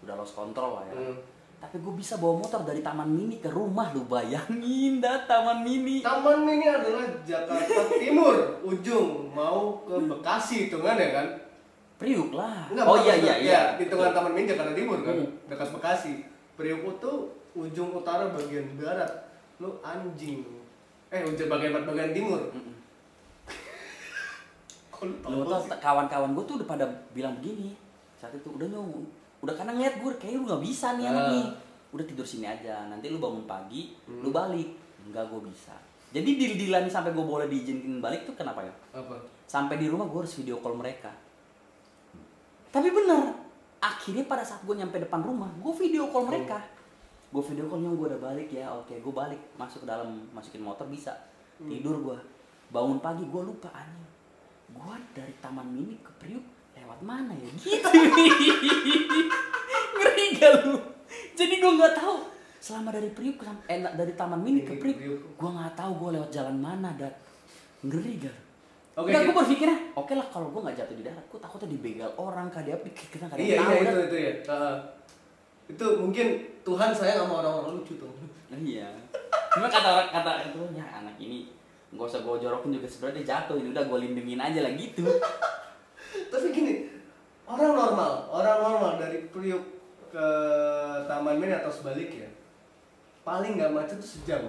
Udah 0.00 0.16
lost 0.16 0.32
control 0.32 0.80
lah 0.80 0.84
ya. 0.88 0.94
Hmm. 0.96 1.16
Tapi 1.64 1.80
gue 1.80 1.94
bisa 1.94 2.14
bawa 2.16 2.38
motor 2.38 2.60
dari 2.60 2.78
taman 2.78 3.08
mini 3.08 3.40
ke 3.40 3.48
rumah 3.48 3.88
lu 3.90 4.04
bayangin 4.04 5.00
dah 5.00 5.24
taman 5.24 5.64
mini 5.64 6.04
Taman 6.04 6.44
Mini 6.44 6.68
adalah 6.68 7.08
Jakarta 7.20 7.64
Timur 7.90 8.36
ujung 8.60 9.32
mau 9.32 9.80
ke 9.82 9.96
Bekasi 9.96 10.68
hitungan 10.68 10.94
ya 10.94 11.08
kan 11.10 11.26
Priuk 11.96 12.30
lah 12.30 12.68
Enggak, 12.68 12.84
oh 12.84 12.98
iya 12.98 13.14
bukan. 13.16 13.24
iya 13.24 13.34
iya 13.38 13.50
Ya, 13.50 13.60
hitungan 13.76 14.12
Taman 14.12 14.32
Mini 14.32 14.46
Jakarta 14.46 14.72
Timur 14.72 15.00
kan, 15.00 15.14
Hmm. 15.14 15.30
dekat 15.46 15.68
Bekasi. 15.70 16.12
Priok 16.54 16.82
itu 16.92 17.12
ujung 17.54 17.90
utara 17.92 18.28
bagian 18.28 18.66
barat. 18.76 19.10
Lu 19.56 19.78
anjing. 19.80 20.42
Eh, 21.08 21.22
ujung 21.22 21.48
bagian 21.48 21.70
barat 21.72 21.86
bagian 21.88 22.10
timur. 22.12 22.40
Kok 24.90 25.02
lu 25.24 25.42
tau 25.44 25.62
kawan-kawan 25.78 26.30
gue 26.32 26.44
tuh 26.44 26.54
udah 26.58 26.68
pada 26.68 26.84
bilang 27.10 27.38
begini 27.38 27.74
saat 28.14 28.30
itu 28.32 28.46
udah 28.48 28.66
nyong 28.68 28.90
udah 29.44 29.54
karena 29.54 29.72
ngeliat 29.72 29.94
gue 29.96 30.12
kayak 30.16 30.34
lu 30.34 30.42
nggak 30.42 30.62
bisa 30.62 30.96
nih 30.96 31.06
anak 31.06 31.20
Ah. 31.20 31.30
nih. 31.30 31.46
Udah 31.92 32.04
tidur 32.04 32.24
sini 32.24 32.46
aja 32.46 32.88
nanti 32.88 33.06
lu 33.06 33.18
bangun 33.18 33.44
pagi 33.44 33.92
Hmm. 34.02 34.20
lu 34.20 34.30
balik. 34.30 34.72
Enggak 35.04 35.28
gue 35.28 35.40
bisa. 35.44 35.76
Jadi 36.10 36.30
deal 36.34 36.54
dealan 36.56 36.86
sampai 36.86 37.10
gue 37.10 37.20
boleh 37.22 37.44
diizinin 37.44 37.98
balik 37.98 38.24
tuh 38.24 38.34
kenapa 38.34 38.60
ya? 38.60 38.72
Apa? 38.92 39.20
sampai 39.44 39.76
di 39.76 39.86
rumah 39.86 40.06
gue 40.06 40.18
harus 40.18 40.34
video 40.34 40.56
call 40.58 40.72
mereka. 40.74 41.12
Tapi 42.70 42.88
bener 42.88 43.30
akhirnya 43.78 44.24
pada 44.24 44.40
saat 44.40 44.64
gue 44.64 44.72
nyampe 44.72 44.96
depan 44.96 45.20
rumah 45.20 45.52
gue 45.54 45.72
video 45.78 46.08
call 46.08 46.24
mereka. 46.24 46.58
Gue 47.28 47.42
video 47.44 47.68
call 47.68 47.78
nyong 47.78 47.94
gue 47.94 48.06
udah 48.08 48.22
balik 48.22 48.48
ya 48.48 48.72
oke 48.72 48.94
gue 48.94 49.14
balik. 49.14 49.38
Masuk 49.54 49.84
ke 49.84 49.86
dalam 49.86 50.08
masukin 50.30 50.58
motor 50.60 50.88
bisa. 50.88 51.12
Tidur 51.60 52.00
gue 52.00 52.16
bangun 52.70 52.98
pagi 52.98 53.22
gue 53.22 53.42
lupa 53.44 53.68
anjing. 53.70 54.08
Gue 54.72 54.96
dari 55.12 55.34
taman 55.38 55.68
mini 55.68 56.00
ke 56.00 56.10
Priuk 56.16 56.42
lewat 56.84 57.00
mana 57.00 57.32
ya 57.32 57.48
gitu 57.56 57.88
ngeri 59.94 60.24
gak 60.34 60.52
lu 60.62 60.76
jadi 61.34 61.54
gue 61.56 61.72
nggak 61.74 61.94
tahu 61.94 62.16
selama 62.58 62.88
dari 62.90 63.10
Priuk 63.10 63.36
ke 63.36 63.44
sam- 63.44 63.64
eh, 63.66 63.80
dari 63.80 64.12
taman 64.12 64.38
mini 64.38 64.62
ke 64.62 64.76
Priuk 64.76 64.96
gue 65.34 65.50
nggak 65.50 65.74
tahu 65.74 65.90
gue 65.98 66.10
lewat 66.14 66.30
jalan 66.30 66.56
mana 66.56 66.92
dan 66.94 67.12
ngeri 67.82 68.20
gak 68.20 68.36
Oke, 68.94 69.10
kita- 69.10 69.26
gue 69.26 69.34
berpikirnya, 69.34 69.78
oke 69.92 70.14
lah 70.14 70.22
kalau 70.24 70.54
gue 70.54 70.60
nggak 70.62 70.78
jatuh 70.78 70.94
di 70.94 71.02
darat, 71.02 71.26
gue 71.26 71.34
takutnya 71.34 71.66
dibegal 71.68 72.06
orang, 72.14 72.46
kah 72.46 72.62
dia 72.62 72.78
kita 72.78 73.26
nggak 73.26 73.34
ada 73.34 73.42
Iya, 73.42 73.58
iya 73.58 73.74
itu 73.82 73.98
itu 74.06 74.16
ya. 74.16 74.32
Ah. 74.46 74.78
itu 75.66 75.86
mungkin 75.98 76.26
Tuhan 76.62 76.94
sayang 76.94 77.26
sama 77.26 77.42
orang-orang 77.42 77.74
lucu 77.74 77.98
tuh. 77.98 78.14
Iya. 78.54 78.86
Cuma 79.50 79.66
kata 79.66 79.88
orang 79.90 80.08
kata 80.12 80.46
itu 80.46 80.60
ya 80.70 80.86
anak 80.94 81.18
ini 81.18 81.50
nggak 81.90 82.06
usah 82.06 82.22
gue 82.22 82.38
jorokin 82.38 82.70
juga 82.70 82.86
sebenarnya 82.86 83.16
dia 83.16 83.26
jatuh 83.34 83.56
ini 83.56 83.74
udah 83.74 83.82
gue 83.82 83.98
lindungin 84.00 84.38
aja 84.38 84.60
lah 84.62 84.72
gitu. 84.72 85.02
Tapi 86.14 86.46
gini, 86.54 86.74
orang 87.46 87.74
normal, 87.74 88.12
orang 88.30 88.58
normal 88.62 88.92
dari 89.02 89.26
Priok 89.30 89.64
ke 90.14 90.26
Taman 91.10 91.38
Mini 91.42 91.54
atau 91.54 91.70
sebaliknya, 91.70 92.30
paling 93.26 93.58
nggak 93.58 93.74
macet 93.74 93.98
tuh 93.98 94.10
sejam. 94.18 94.46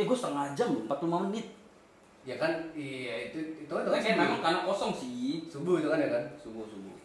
Eh 0.00 0.08
gue 0.08 0.16
setengah 0.16 0.56
jam 0.56 0.72
loh, 0.72 0.88
45 0.88 1.28
menit. 1.28 1.46
Ya 2.22 2.38
kan, 2.38 2.70
iya 2.72 3.28
itu 3.28 3.66
itu 3.66 3.72
kan 3.72 3.98
memang 3.98 4.40
karena 4.40 4.62
kosong 4.62 4.94
sih. 4.94 5.44
subuh 5.50 5.82
itu 5.82 5.90
kan 5.90 5.98
ya 6.00 6.08
kan. 6.08 6.24
Subuh 6.38 6.64
subuh. 6.64 6.96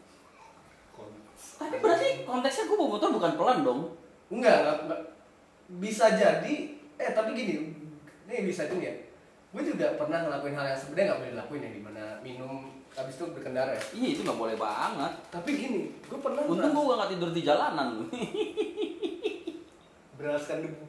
Tapi 1.58 1.76
berarti 1.82 2.22
konteksnya 2.24 2.70
gue 2.70 2.78
bawa 2.78 2.90
motor 2.96 3.10
bukan 3.18 3.34
pelan 3.34 3.60
dong. 3.66 3.82
Enggak, 4.30 4.58
enggak, 4.62 4.78
enggak. 4.86 5.02
Bisa 5.82 6.06
jadi, 6.16 6.54
eh 6.96 7.12
tapi 7.12 7.36
gini, 7.36 7.74
ini 8.30 8.46
bisa 8.46 8.70
tuh 8.70 8.80
ya. 8.80 8.94
Gue 9.56 9.63
juga 9.63 9.96
pernah 9.96 10.27
ngelakuin 10.27 10.56
hal 10.56 10.66
yang 10.70 10.80
sebenarnya 10.80 11.06
nggak 11.08 11.20
boleh 11.20 11.32
dilakuin 11.34 11.62
ya, 11.63 11.72
di 11.72 11.82
mana 11.82 12.04
minum 12.20 12.54
habis 12.94 13.16
itu 13.16 13.25
berkendara 13.32 13.72
ya. 13.74 13.84
Iya 13.96 14.08
itu 14.13 14.22
nggak 14.27 14.39
boleh 14.39 14.58
banget. 14.60 15.13
Tapi 15.32 15.50
gini, 15.54 15.82
gue 16.04 16.20
pernah 16.20 16.42
Untung 16.44 16.74
gue 16.74 16.96
nggak 16.98 17.12
tidur 17.16 17.30
di 17.32 17.42
jalanan 17.42 17.88
lu. 17.96 18.06
beraskan 20.18 20.66
debu. 20.66 20.86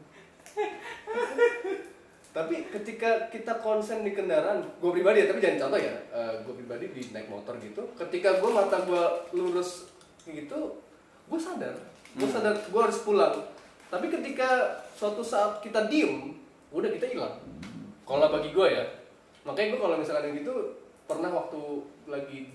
tapi 2.33 2.55
ketika 2.71 3.29
kita 3.29 3.61
konsen 3.61 4.07
di 4.07 4.13
kendaraan, 4.15 4.63
gue 4.79 4.91
pribadi 4.91 5.21
ya, 5.21 5.27
tapi 5.29 5.41
jangan 5.43 5.69
contoh 5.69 5.81
ya, 5.81 5.95
gue 6.45 6.55
pribadi 6.55 6.85
di 6.95 7.03
naik 7.11 7.29
motor 7.29 7.59
gitu, 7.59 7.83
ketika 7.99 8.39
gue 8.39 8.51
mata 8.53 8.79
gue 8.85 9.03
lurus 9.35 9.91
gitu, 10.25 10.79
gue 11.27 11.41
sadar, 11.41 11.75
gue 12.15 12.25
Hmm. 12.25 12.35
sadar 12.35 12.55
gue 12.57 12.81
harus 12.81 13.01
pulang. 13.03 13.37
Tapi 13.89 14.07
ketika 14.09 14.81
suatu 14.93 15.21
saat 15.21 15.61
kita 15.61 15.89
diem, 15.89 16.37
udah 16.71 16.89
kita 16.89 17.09
hilang. 17.11 17.37
Kalau 18.09 18.33
bagi 18.33 18.57
gue 18.57 18.67
ya, 18.73 18.85
makanya 19.45 19.77
gue 19.77 19.81
kalau 19.85 19.97
misalkan 20.01 20.33
yang 20.33 20.41
gitu 20.41 20.55
pernah 21.05 21.29
waktu 21.29 21.61
lagi, 22.09 22.49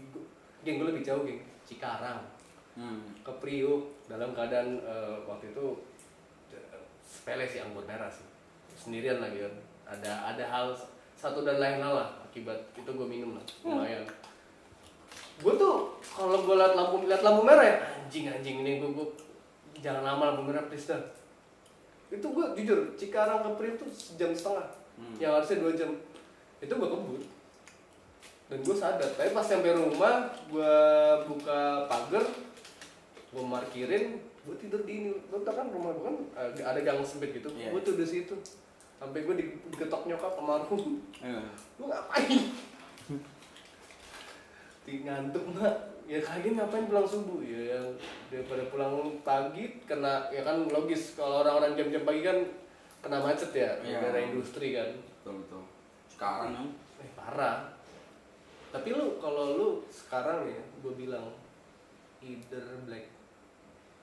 geng 0.65 0.81
gue 0.81 0.89
lebih 0.89 1.05
jauh 1.05 1.21
geng, 1.21 1.45
Cikarang. 1.69 2.33
Hmm. 2.73 3.05
ke 3.21 3.29
Priuk 3.37 4.01
dalam 4.09 4.33
keadaan 4.33 4.81
eh, 4.81 5.15
waktu 5.29 5.53
itu 5.53 5.77
sepele 7.05 7.45
sih 7.45 7.61
anggur 7.61 7.85
merah 7.85 8.09
sih. 8.09 8.25
Sendirian 8.73 9.21
lagi 9.21 9.45
kan. 9.45 9.53
Ada 9.93 10.33
ada 10.33 10.45
hal 10.49 10.67
satu 11.13 11.45
dan 11.45 11.61
lain 11.61 11.77
hal 11.77 11.93
lah 11.93 12.09
akibat 12.25 12.57
itu 12.73 12.89
gue 12.89 13.05
minum 13.05 13.37
lah 13.37 13.45
lumayan. 13.61 14.01
Gue 15.37 15.53
tuh 15.53 16.01
kalau 16.01 16.41
gue 16.41 16.55
liat 16.57 16.73
lampu 16.73 17.05
liat 17.05 17.21
lampu 17.21 17.45
merah 17.45 17.61
ya 17.61 17.77
anjing 18.01 18.25
anjing 18.25 18.65
ini 18.65 18.81
gue 18.81 18.89
gue 18.89 19.07
jangan 19.77 20.01
lama 20.01 20.33
lampu 20.33 20.49
merah 20.49 20.65
please 20.65 20.89
dah 20.89 21.01
itu 22.13 22.21
gue 22.23 22.45
jujur 22.55 22.79
Cikarang 22.93 23.41
ke 23.41 23.49
Priuk 23.57 23.75
tuh 23.75 23.89
sejam 23.89 24.29
setengah. 24.31 24.69
Hmm. 24.93 25.17
yang 25.17 25.33
harusnya 25.33 25.57
dua 25.57 25.73
jam. 25.73 25.89
Itu 26.61 26.69
gue 26.71 26.85
kebut. 26.85 27.21
Dan 28.45 28.59
gue 28.61 28.75
sadar. 28.77 29.09
Tapi 29.09 29.33
pas 29.33 29.41
sampai 29.41 29.73
rumah 29.73 30.15
gue 30.45 30.73
buka 31.25 31.59
pagar 31.85 32.21
gue 33.33 33.43
markirin 33.43 34.21
gue 34.21 34.55
tidur 34.57 34.85
di 34.85 34.93
ini. 34.95 35.11
Lo 35.27 35.41
tau 35.41 35.53
kan 35.53 35.67
rumah 35.67 35.89
gue 35.91 36.03
kan 36.03 36.17
ada 36.35 36.61
ada 36.69 36.79
gang 36.79 37.01
sempit 37.01 37.33
gitu. 37.33 37.49
Iya. 37.51 37.73
gue 37.73 37.81
tuh 37.81 37.95
di 37.95 38.05
situ. 38.05 38.37
Sampai 38.95 39.25
gue 39.25 39.35
di- 39.35 39.57
digetok 39.67 40.05
nyokap 40.05 40.37
almarhum 40.37 41.01
Iya. 41.17 41.41
lu 41.75 41.89
ngapain? 41.89 42.41
Ngantuk 44.83 45.43
mak 45.51 45.75
ya 46.03 46.19
kalian 46.19 46.59
ngapain 46.59 46.85
pulang 46.85 47.07
subuh? 47.07 47.39
Ya 47.39 47.75
yang 47.75 47.87
daripada 48.27 48.63
pulang 48.67 48.93
pagi 49.21 49.81
kena 49.83 50.27
ya 50.29 50.43
kan 50.43 50.67
logis. 50.67 51.15
Kalau 51.15 51.41
orang-orang 51.41 51.75
jam-jam 51.75 52.03
pagi 52.03 52.21
kan 52.21 52.37
kena 52.99 53.19
macet 53.19 53.51
ya 53.51 53.71
Iya. 53.83 53.99
daerah 53.99 54.21
industri 54.27 54.75
kan. 54.75 54.89
Betul 55.21 55.43
betul. 55.43 55.63
Sekarang 56.07 56.49
yang 56.51 56.67
eh 56.99 57.09
parah. 57.13 57.71
Tapi 58.71 58.89
lu 58.89 59.21
kalau 59.21 59.55
lu 59.59 59.69
sekarang 59.87 60.49
ya 60.49 60.61
gue 60.81 60.93
bilang 60.97 61.29
either 62.23 62.63
black 62.87 63.05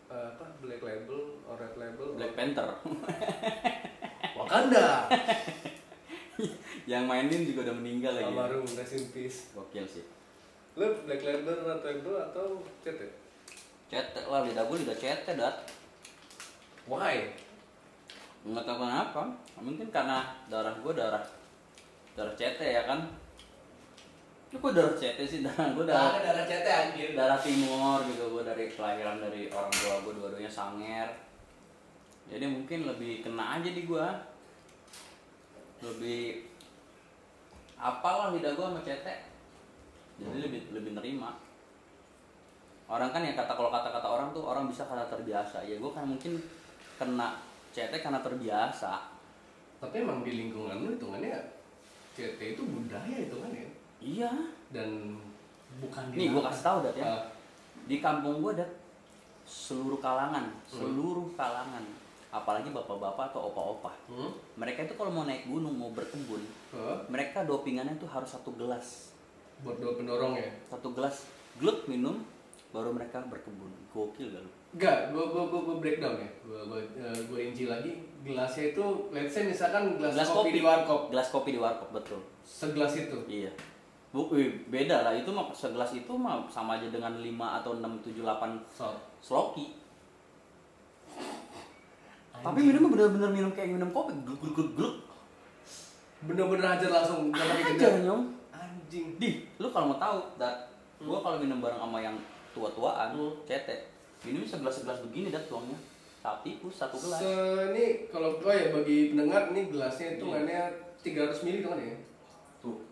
eh, 0.07 0.27
apa 0.31 0.45
black 0.61 0.83
label 0.85 1.41
or 1.49 1.57
red 1.57 1.75
label 1.75 2.15
Black 2.15 2.37
Panther. 2.37 2.69
Waktu 2.79 4.37
Wakanda. 4.39 5.07
Yang 6.91 7.05
mainin 7.07 7.43
juga 7.45 7.69
udah 7.71 7.77
meninggal 7.77 8.13
lagi. 8.17 8.33
Almarhum 8.33 8.65
rest 8.67 8.95
in 8.97 9.05
peace. 9.13 9.53
Gokil 9.53 9.85
sih 9.85 10.20
lu 10.79 10.87
Black 11.07 11.23
Label 11.27 11.59
atau 11.67 11.91
itu 11.91 12.13
atau 12.15 12.47
CT 12.87 13.01
cetek 13.91 14.27
lah 14.31 14.47
lidah 14.47 14.65
gue 14.71 14.77
lidah 14.87 14.99
cetek 14.99 15.35
dat. 15.35 15.67
Why? 16.87 17.27
Nggak 18.47 18.63
tahu 18.63 18.79
kenapa. 18.87 19.23
Mungkin 19.59 19.91
karena 19.91 20.31
darah 20.47 20.79
gue 20.79 20.93
darah 20.95 21.25
darah 22.15 22.35
CT 22.39 22.61
ya 22.63 22.83
kan? 22.87 23.03
Lu 24.55 24.63
kok 24.63 24.73
darah 24.79 24.95
CT 24.95 25.19
sih? 25.27 25.41
Darah 25.47 25.75
gue 25.75 25.85
darah 25.85 26.23
darah 26.23 26.23
darah 26.23 26.45
CT 26.47 26.67
anjir. 26.67 27.09
darah 27.19 27.39
timur 27.43 27.99
gitu. 28.07 28.31
Gue 28.31 28.43
dari 28.47 28.71
kelahiran 28.71 29.19
dari 29.19 29.51
orang 29.51 29.75
tua 29.75 29.95
gue 30.07 30.15
dua-duanya 30.15 30.51
sanger. 30.51 31.11
Jadi 32.31 32.47
mungkin 32.47 32.87
lebih 32.87 33.27
kena 33.27 33.59
aja 33.59 33.71
di 33.75 33.83
gue 33.91 34.07
lebih 35.83 36.47
apalah 37.75 38.31
lidah 38.31 38.55
gue 38.55 38.67
sama 38.71 38.81
CT 38.87 39.30
jadi 40.21 40.39
lebih 40.47 40.61
lebih 40.77 40.93
nerima. 40.97 41.41
Orang 42.91 43.15
kan 43.15 43.23
yang 43.23 43.39
kata 43.39 43.55
kalau 43.55 43.71
kata-kata 43.71 44.05
orang 44.05 44.29
tuh 44.35 44.45
orang 44.45 44.67
bisa 44.67 44.85
karena 44.85 45.07
terbiasa. 45.07 45.63
Ya 45.63 45.79
gue 45.79 45.93
kan 45.95 46.05
mungkin 46.05 46.37
kena 46.99 47.41
CT 47.73 48.03
karena 48.03 48.21
terbiasa. 48.21 49.09
Tapi 49.81 49.95
emang 50.05 50.27
di 50.27 50.37
lingkungan 50.37 50.85
lu 50.85 50.93
hitungannya 50.99 51.39
CT 52.13 52.59
itu 52.59 52.63
budaya 52.67 53.17
hitungannya 53.17 53.71
iya. 54.03 54.29
Dan 54.69 55.17
bukan 55.79 56.05
nih 56.13 56.35
gue 56.35 56.43
kasih 56.43 56.65
tahu 56.67 56.79
dat 56.85 56.95
ya. 56.99 57.05
Ah, 57.07 57.23
di 57.87 57.97
kampung 58.03 58.43
gue 58.43 58.53
ada 58.59 58.67
seluruh 59.51 59.99
kalangan 59.99 60.47
seluruh 60.71 61.35
kalangan 61.35 61.83
apalagi 62.31 62.71
bapak-bapak 62.71 63.35
atau 63.35 63.51
opa-opa 63.51 63.91
hmm? 64.07 64.31
mereka 64.55 64.87
itu 64.87 64.95
kalau 64.95 65.11
mau 65.11 65.27
naik 65.27 65.51
gunung 65.51 65.75
mau 65.75 65.91
berkebun 65.91 66.39
Hah? 66.71 67.03
mereka 67.11 67.43
dopingannya 67.43 67.99
tuh 67.99 68.07
harus 68.07 68.31
satu 68.31 68.55
gelas 68.55 69.11
buat 69.61 69.77
pendorong 69.77 70.35
ya? 70.37 70.49
Satu 70.65 70.93
gelas 70.97 71.29
gluk 71.61 71.85
minum 71.85 72.25
baru 72.71 72.95
mereka 72.95 73.21
berkebun. 73.27 73.71
Gokil 73.91 74.31
gak 74.31 74.43
lu? 74.47 74.51
Enggak, 74.71 75.11
gua 75.11 75.25
gua 75.27 75.45
gua, 75.51 75.61
gua 75.67 75.77
breakdown 75.83 76.15
ya. 76.23 76.31
Gua 76.47 76.61
gua, 76.71 76.79
eh, 76.79 77.19
gua 77.27 77.37
rinci 77.43 77.67
lagi. 77.67 77.93
Gelasnya 78.23 78.71
itu 78.71 78.85
let's 79.11 79.35
say 79.35 79.43
misalkan 79.43 79.99
gelas, 79.99 80.15
Gelas 80.15 80.31
kopi, 80.31 80.39
kopi. 80.39 80.51
di 80.55 80.63
warkop. 80.63 81.01
gelas 81.11 81.29
kopi 81.35 81.51
di 81.51 81.61
warkop 81.61 81.91
betul. 81.91 82.21
Segelas 82.47 82.95
itu. 82.95 83.19
iya. 83.27 83.51
Bu, 84.11 84.27
wih, 84.31 84.67
beda 84.67 85.07
lah. 85.07 85.13
Itu 85.15 85.31
mah 85.31 85.51
segelas 85.51 85.95
itu 85.95 86.11
mah 86.15 86.43
sama 86.51 86.79
aja 86.79 86.91
dengan 86.91 87.19
5 87.19 87.59
atau 87.63 87.79
6 87.79 88.03
7 88.03 88.23
8 88.27 88.59
So, 88.67 88.91
sloki. 89.23 89.75
Tapi 92.41 92.59
minumnya 92.65 92.89
bener-bener 92.89 93.31
minum 93.31 93.51
kayak 93.53 93.71
minum 93.77 93.91
kopi. 93.93 94.15
Gluk 94.25 94.41
gluk 94.55 94.71
gluk 94.75 94.95
bener-bener 96.21 96.67
hajar 96.69 96.91
langsung. 96.93 97.33
Aja 97.33 97.89
nyong 98.05 98.40
Anjing. 98.91 99.15
di 99.17 99.31
lu 99.57 99.71
kalau 99.71 99.87
mau 99.87 99.99
tahu 99.99 100.19
dat 100.35 100.67
gua 100.99 101.23
kalau 101.23 101.39
minum 101.39 101.63
bareng 101.63 101.79
sama 101.79 101.99
yang 102.01 102.19
tua-tuaan 102.51 103.15
Hmm. 103.15 103.39
cete 103.47 103.87
minum 104.21 104.43
segelas 104.43 104.75
segelas 104.77 104.99
begini 105.01 105.31
dat 105.31 105.47
tuangnya 105.47 105.79
satu 106.19 106.43
tikus 106.43 106.75
satu 106.75 106.99
gelas 106.99 107.17
Se 107.17 107.31
ini 107.71 107.87
kalau 108.09 108.37
gua 108.37 108.51
ya 108.51 108.75
bagi 108.75 109.15
pendengar 109.15 109.47
ini 109.49 109.71
gelasnya 109.71 110.19
itu 110.19 110.25
Iya. 110.25 110.33
mainnya 110.35 110.63
300 110.99 111.39
ml 111.41 111.59
kan 111.65 111.79
ya? 111.79 111.97
tuh 112.59 112.83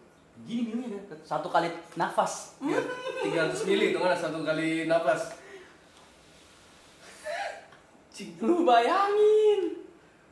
gini 0.41 0.71
minumnya 0.71 1.03
dat 1.05 1.19
satu 1.21 1.49
kali 1.49 1.67
nafas 1.93 2.55
Iya, 2.63 2.79
300 3.51 3.67
ml 3.67 3.83
itu 3.85 3.99
kan 3.99 4.15
satu 4.15 4.39
kali 4.41 4.87
nafas. 4.87 5.35
Cing. 8.09 8.39
lu 8.41 8.63
bayangin 8.63 9.83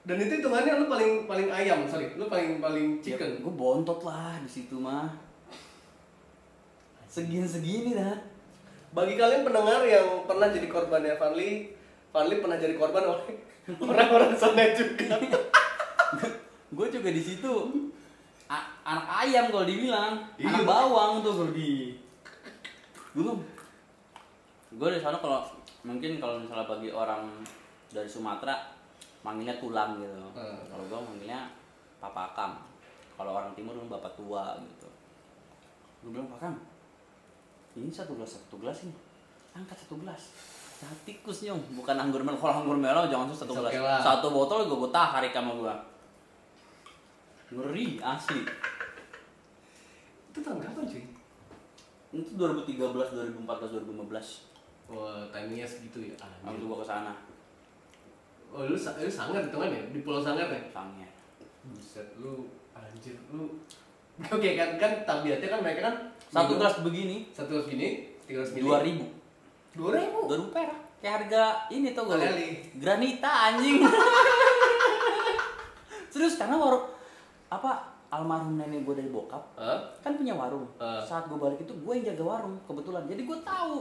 Dan 0.03 0.23
itu 0.23 0.39
hitungannya 0.39 0.79
lu 0.79 0.87
paling 0.87 1.27
paling 1.27 1.51
ayam, 1.51 1.83
sorry, 1.85 2.15
lu 2.15 2.27
paling 2.27 2.63
paling 2.63 3.03
chicken. 3.03 3.43
gue 3.43 3.51
bontot 3.53 3.99
lah 4.01 4.39
di 4.39 4.47
situ 4.47 4.79
mah 4.79 5.11
segini 7.17 7.49
segini 7.49 7.91
dat 7.93 8.21
Bagi 8.93 9.15
kalian 9.15 9.41
pendengar 9.43 9.81
yang 9.83 10.25
pernah 10.25 10.49
jadi 10.49 10.65
korbannya 10.67 11.17
Fanli, 11.17 11.73
Fanli 12.11 12.35
pernah 12.39 12.57
jadi 12.57 12.75
korban 12.75 13.05
oleh 13.07 13.29
orang-orang 13.83 14.33
sana 14.33 14.73
juga. 14.73 15.17
gue 16.77 16.87
juga 16.89 17.09
di 17.09 17.19
situ 17.19 17.53
A- 18.47 18.69
anak 18.85 19.07
ayam 19.23 19.49
kalau 19.49 19.65
dibilang 19.65 20.23
Iya. 20.37 20.49
anak 20.51 20.63
bawang 20.63 21.13
tuh 21.21 21.51
di 21.51 21.97
belum 23.11 23.41
gue 24.71 24.89
di 24.89 25.01
sana 25.01 25.17
kalau 25.17 25.41
mungkin 25.83 26.17
kalau 26.17 26.39
misalnya 26.39 26.69
bagi 26.69 26.89
orang 26.89 27.27
dari 27.89 28.07
Sumatera 28.07 28.71
manggilnya 29.21 29.57
tulang 29.57 29.99
gitu 29.99 30.15
Hmm. 30.31 30.63
kalau 30.69 30.85
gue 30.87 31.01
manggilnya 31.03 31.49
papakam 31.99 32.61
kalau 33.15 33.35
orang 33.35 33.51
timur 33.53 33.73
bilang 33.73 33.91
bapak 33.91 34.13
tua 34.15 34.55
gitu 34.63 34.89
gue 36.01 36.11
bilang 36.13 36.29
pakam 36.31 36.55
ini 37.77 37.93
satu 37.93 38.17
gelas 38.17 38.41
satu 38.41 38.57
gelas 38.59 38.89
ini 38.89 38.95
angkat 39.53 39.77
satu 39.85 40.01
gelas 40.01 40.33
Nah, 40.77 40.93
tikus 41.09 41.49
nyong, 41.49 41.57
bukan 41.73 41.97
anggur 41.97 42.21
merah. 42.21 42.37
Kalau 42.37 42.61
anggur 42.61 42.77
merah 42.77 43.09
jangan 43.09 43.33
satu 43.33 43.57
Oke 43.57 43.73
gelas. 43.73 43.97
Satu 44.05 44.29
botol 44.29 44.69
gue 44.69 44.77
buta 44.77 45.09
hari 45.09 45.33
sama 45.33 45.57
gua. 45.57 45.73
Ngeri 47.49 47.97
asli. 47.97 48.45
Itu 50.29 50.45
tahun 50.45 50.61
kapan 50.61 50.85
cuy? 50.85 51.05
Itu 52.13 52.31
2013, 52.37 52.77
2014, 52.77 53.89
2015. 53.89 54.93
Wah, 54.93 55.25
timingnya 55.33 55.65
segitu 55.65 56.13
ya. 56.13 56.15
Waktu 56.45 56.61
Anjir. 56.61 56.69
gua 56.69 56.85
ke 56.85 56.87
sana. 56.93 57.13
Oh, 58.53 58.69
lu, 58.69 58.77
lu 58.77 59.11
sangat 59.11 59.49
hitungan 59.49 59.73
ya? 59.73 59.83
Di 59.91 60.05
Pulau 60.05 60.21
Sangat 60.21 60.53
ya? 60.53 60.61
Sangnya. 60.71 61.09
Buset, 61.67 62.21
lu 62.21 62.53
anjir 62.77 63.17
lu. 63.33 63.49
Oke 64.37 64.57
kan 64.57 64.77
kan 64.77 64.93
tabiatnya 65.09 65.49
kan 65.49 65.61
mereka 65.61 65.81
kan 65.89 65.97
Satu 66.29 66.43
minum- 66.49 66.59
gelas 66.59 66.77
begini 66.81 67.17
satu 67.31 67.49
gelas 67.53 67.67
gini 67.67 67.89
300 68.25 68.57
ml. 68.57 68.71
2000. 69.77 69.77
2000. 69.77 70.27
2000 70.27 70.51
perak. 70.51 70.79
Kayak 70.97 71.15
harga 71.21 71.43
ini 71.69 71.89
tuh 71.93 72.03
gue. 72.05 72.17
Kali. 72.17 72.49
Granita 72.75 73.31
anjing. 73.47 73.79
Serius 76.09 76.35
karena 76.35 76.57
warung 76.57 76.89
apa 77.47 77.71
almarhum 78.09 78.57
nenek 78.57 78.83
gue 78.83 78.95
dari 78.97 79.07
bokap 79.07 79.43
Hah? 79.55 79.79
kan 80.01 80.15
punya 80.15 80.33
warung. 80.33 80.65
Ah. 80.77 80.99
Saat 81.01 81.29
gue 81.29 81.37
balik 81.37 81.61
itu 81.61 81.73
gue 81.73 81.93
yang 81.95 82.07
jaga 82.07 82.25
warung 82.27 82.57
kebetulan. 82.65 83.05
Jadi 83.07 83.23
gue 83.23 83.39
tahu 83.43 83.77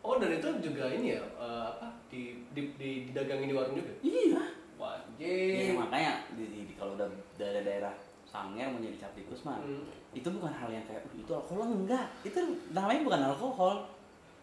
Oh, 0.00 0.20
dan 0.20 0.28
itu 0.30 0.44
juga 0.60 0.84
ini 0.86 1.16
ya 1.16 1.22
eh, 1.34 1.64
apa 1.66 1.88
di, 2.06 2.36
di, 2.52 2.68
di 2.76 3.08
didagangin 3.08 3.48
di 3.48 3.56
warung 3.56 3.72
juga. 3.72 3.88
Iya. 4.00 4.44
Wah, 4.76 5.00
Iya 5.16 5.32
anjir. 5.64 5.74
makanya 5.74 6.12
di, 6.30 6.44
di- 6.44 6.64
di- 6.66 6.76
kalau 6.76 6.92
udah 6.94 7.08
daerah-daerah 7.34 7.94
Sangir 8.34 8.66
mau 8.66 8.82
jadi 8.82 8.98
cap 8.98 9.14
tikus 9.14 9.40
mah 9.42 9.56
Hmm. 9.56 9.86
itu 10.10 10.26
bukan 10.26 10.50
hal 10.50 10.66
yang 10.68 10.82
kayak 10.82 11.06
"Uh, 11.06 11.14
itu 11.16 11.30
alkohol 11.30 11.70
enggak 11.72 12.06
itu 12.20 12.38
namanya 12.68 13.00
bukan 13.00 13.20
alkohol 13.24 13.76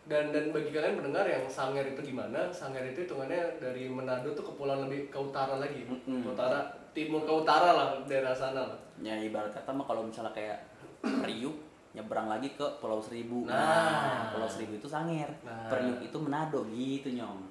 Dan 0.01 0.31
dan 0.31 0.49
bagi 0.49 0.71
kalian 0.71 0.97
pendengar 0.97 1.21
yang 1.23 1.45
Sanger 1.45 1.85
itu 1.85 2.01
gimana? 2.01 2.49
Sanger 2.49 2.81
itu 2.83 3.05
hitungannya 3.05 3.37
dari 3.59 3.85
Manado 3.85 4.33
tuh 4.33 4.41
kepulauan 4.43 4.89
lebih 4.89 5.07
ke 5.07 5.19
utara 5.19 5.55
lagi. 5.55 5.85
Mm-mm. 5.85 6.25
Ke 6.25 6.29
utara, 6.31 6.57
timur 6.89 7.21
ke 7.21 7.29
utara 7.31 7.69
lah 7.71 7.87
daerah 8.03 8.33
sana 8.33 8.65
lah. 8.65 8.79
ya 8.97 9.13
ibarat 9.13 9.51
kata 9.51 9.69
mah 9.69 9.83
kalau 9.83 10.01
misalnya 10.01 10.31
kayak 10.31 10.57
Priuk 11.01 11.53
nyebrang 11.91 12.25
lagi 12.27 12.49
ke 12.51 12.65
Pulau 12.77 12.97
Seribu 12.97 13.45
Nah. 13.45 14.31
Pulau 14.31 14.47
Seribu 14.47 14.73
itu 14.73 14.87
Sangir 14.87 15.29
Nah. 15.41 15.69
Priuk 15.69 16.01
itu 16.01 16.17
Manado 16.17 16.65
gitu 16.67 17.11
nyong 17.11 17.45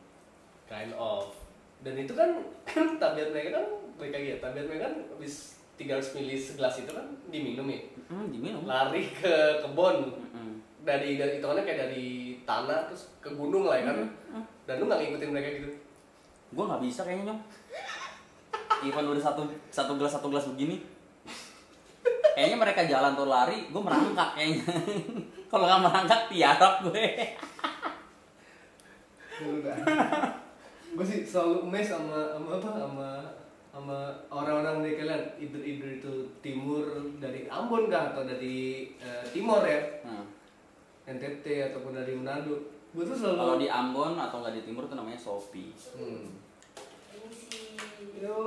Kind 0.67 0.91
of. 0.93 1.31
Dan 1.79 1.95
itu 1.97 2.13
kan 2.13 2.35
tabiat 3.01 3.31
mereka 3.31 3.57
kan 3.57 3.67
lagi 4.03 4.27
ya. 4.27 4.37
Tabiat 4.39 4.65
mereka 4.67 4.83
kan 4.87 4.95
habis 5.09 5.60
300 5.81 6.21
ml 6.21 6.31
segelas 6.37 6.75
itu 6.85 6.93
kan 6.93 7.07
diminum 7.33 7.65
ya. 7.65 7.81
hmm, 8.13 8.29
diminum 8.29 8.69
Lari 8.69 9.09
ke 9.17 9.65
kebun. 9.65 10.13
Mm-mm. 10.13 10.61
Dari 10.85 11.17
dari 11.17 11.41
hitungannya 11.41 11.65
kayak 11.65 11.81
dari 11.89 12.37
tanah 12.45 12.85
terus 12.93 13.09
ke 13.25 13.33
gunung 13.33 13.65
lah 13.65 13.81
ya 13.81 13.89
kan. 13.89 13.97
Dan 14.69 14.75
lu 14.77 14.85
nggak 14.85 15.01
ngikutin 15.01 15.31
mereka 15.33 15.49
gitu. 15.57 15.73
gue 16.51 16.65
nggak 16.67 16.83
bisa 16.83 17.07
kayaknya 17.07 17.31
nyong 17.31 17.41
Ivan 18.81 19.07
udah 19.13 19.23
satu 19.23 19.43
satu 19.71 19.93
gelas 19.95 20.19
satu 20.19 20.27
gelas 20.35 20.51
begini 20.51 20.83
kayaknya 22.35 22.59
mereka 22.59 22.83
jalan 22.91 23.15
tuh 23.15 23.31
lari 23.31 23.71
gue 23.71 23.83
merangkak 23.83 24.35
kayaknya 24.35 24.67
kalau 25.51 25.71
nggak 25.71 25.83
merangkak 25.87 26.21
tiarap 26.27 26.83
gue 26.83 27.07
gue 30.91 31.07
sih 31.07 31.23
selalu 31.23 31.71
amazed 31.71 31.95
sama 31.95 32.35
sama 32.35 32.51
apa 32.59 32.69
sama 32.75 33.11
sama 33.71 34.11
orang-orang 34.27 34.83
dari 34.83 34.95
kalian 34.99 35.23
either 35.39 35.63
either 35.63 35.91
itu 36.03 36.13
timur 36.43 36.83
dari 37.23 37.47
Ambon 37.47 37.87
kah 37.87 38.11
atau 38.11 38.27
dari 38.27 38.91
eh, 38.99 39.25
timur 39.31 39.63
ya? 39.63 39.79
Nah, 40.03 40.27
NTT 41.07 41.71
ataupun 41.71 41.95
dari 41.95 42.19
Manado. 42.19 42.59
Gue 42.91 43.07
tuh 43.07 43.15
selalu 43.15 43.39
kalau 43.39 43.57
di 43.63 43.69
Ambon 43.71 44.19
atau 44.19 44.43
nggak 44.43 44.59
di 44.59 44.63
timur 44.67 44.91
tuh 44.91 44.99
namanya 44.99 45.19
Sopi 45.19 45.71
hmm. 45.95 46.27
Yo 48.19 48.39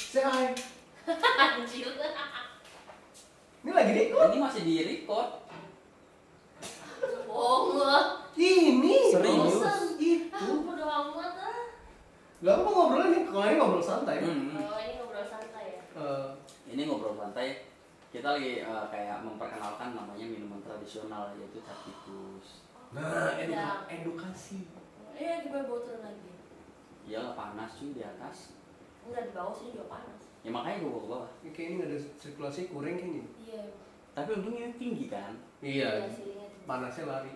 say 0.00 0.24
hi. 0.24 0.56
Ini 3.62 3.70
lagi 3.70 3.90
nih 3.94 4.10
ini 4.10 4.38
masih 4.42 4.66
di 4.66 4.74
record 4.82 5.38
Bohong 7.30 7.78
gua. 7.78 8.26
ini 8.34 9.08
Serius? 9.08 9.62
Itu. 10.02 10.34
Ah, 10.34 10.58
bodo 10.66 10.84
amat 10.84 11.34
ah. 11.38 11.51
Gak 12.42 12.58
apa 12.58 12.68
ngobrol 12.68 13.06
nih, 13.06 13.22
kalau 13.24 13.46
ini 13.46 13.54
ngobrol 13.54 13.78
santai. 13.80 14.18
Hmm. 14.18 14.58
Oh, 14.58 14.74
ini 14.76 14.98
ngobrol 14.98 15.22
santai 15.22 15.78
ya? 15.78 15.82
Eh, 15.94 16.26
Ini 16.68 16.82
ngobrol 16.84 17.14
santai. 17.14 17.70
Kita 18.10 18.34
lagi 18.34 18.60
eh, 18.60 18.84
kayak 18.90 19.22
memperkenalkan 19.22 19.94
namanya 19.94 20.26
minuman 20.26 20.58
tradisional 20.60 21.32
yaitu 21.32 21.62
cap 21.62 21.78
tikus. 21.80 22.66
nah, 22.92 23.32
Ya. 23.32 23.46
eduka- 23.46 23.86
edukasi. 23.88 24.68
Iya, 25.14 25.40
gimana 25.40 25.64
bau 25.64 25.80
turun 25.80 26.02
lagi? 26.02 26.28
Ya 27.06 27.22
nggak 27.22 27.38
panas 27.38 27.70
cuy 27.72 27.94
di 27.94 28.02
atas. 28.02 28.52
Enggak, 29.02 29.22
di 29.24 29.32
bawah 29.32 29.54
sini 29.54 29.72
juga 29.72 29.86
panas. 29.88 30.20
Ya 30.42 30.50
makanya 30.50 30.76
gue 30.78 30.90
bawa 30.90 31.00
ke 31.00 31.08
bawah. 31.08 31.28
Ini 31.40 31.50
kayaknya 31.52 31.74
nggak 31.78 31.88
ada 31.88 31.98
sirkulasi 32.18 32.60
kuring 32.68 32.96
kayaknya. 32.96 33.24
Iya. 33.38 33.62
Tapi 34.12 34.28
untungnya 34.34 34.62
ini 34.66 34.76
tinggi 34.76 35.06
kan. 35.06 35.32
Iya. 35.62 36.04
sirinya 36.10 36.46
tinggi. 36.50 36.66
Panasnya 36.66 37.04
lari. 37.06 37.32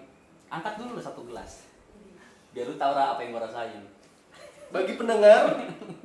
Angkat 0.47 0.75
dulu 0.77 0.99
satu 0.99 1.23
gelas. 1.25 1.53
Iya. 1.95 2.21
Biar 2.53 2.67
lu 2.67 2.77
tahu 2.77 2.93
apa 2.93 3.21
yang 3.23 3.33
gue 3.33 3.43
rasain. 3.43 3.83
Bagi 4.77 4.93
pendengar, 5.01 5.57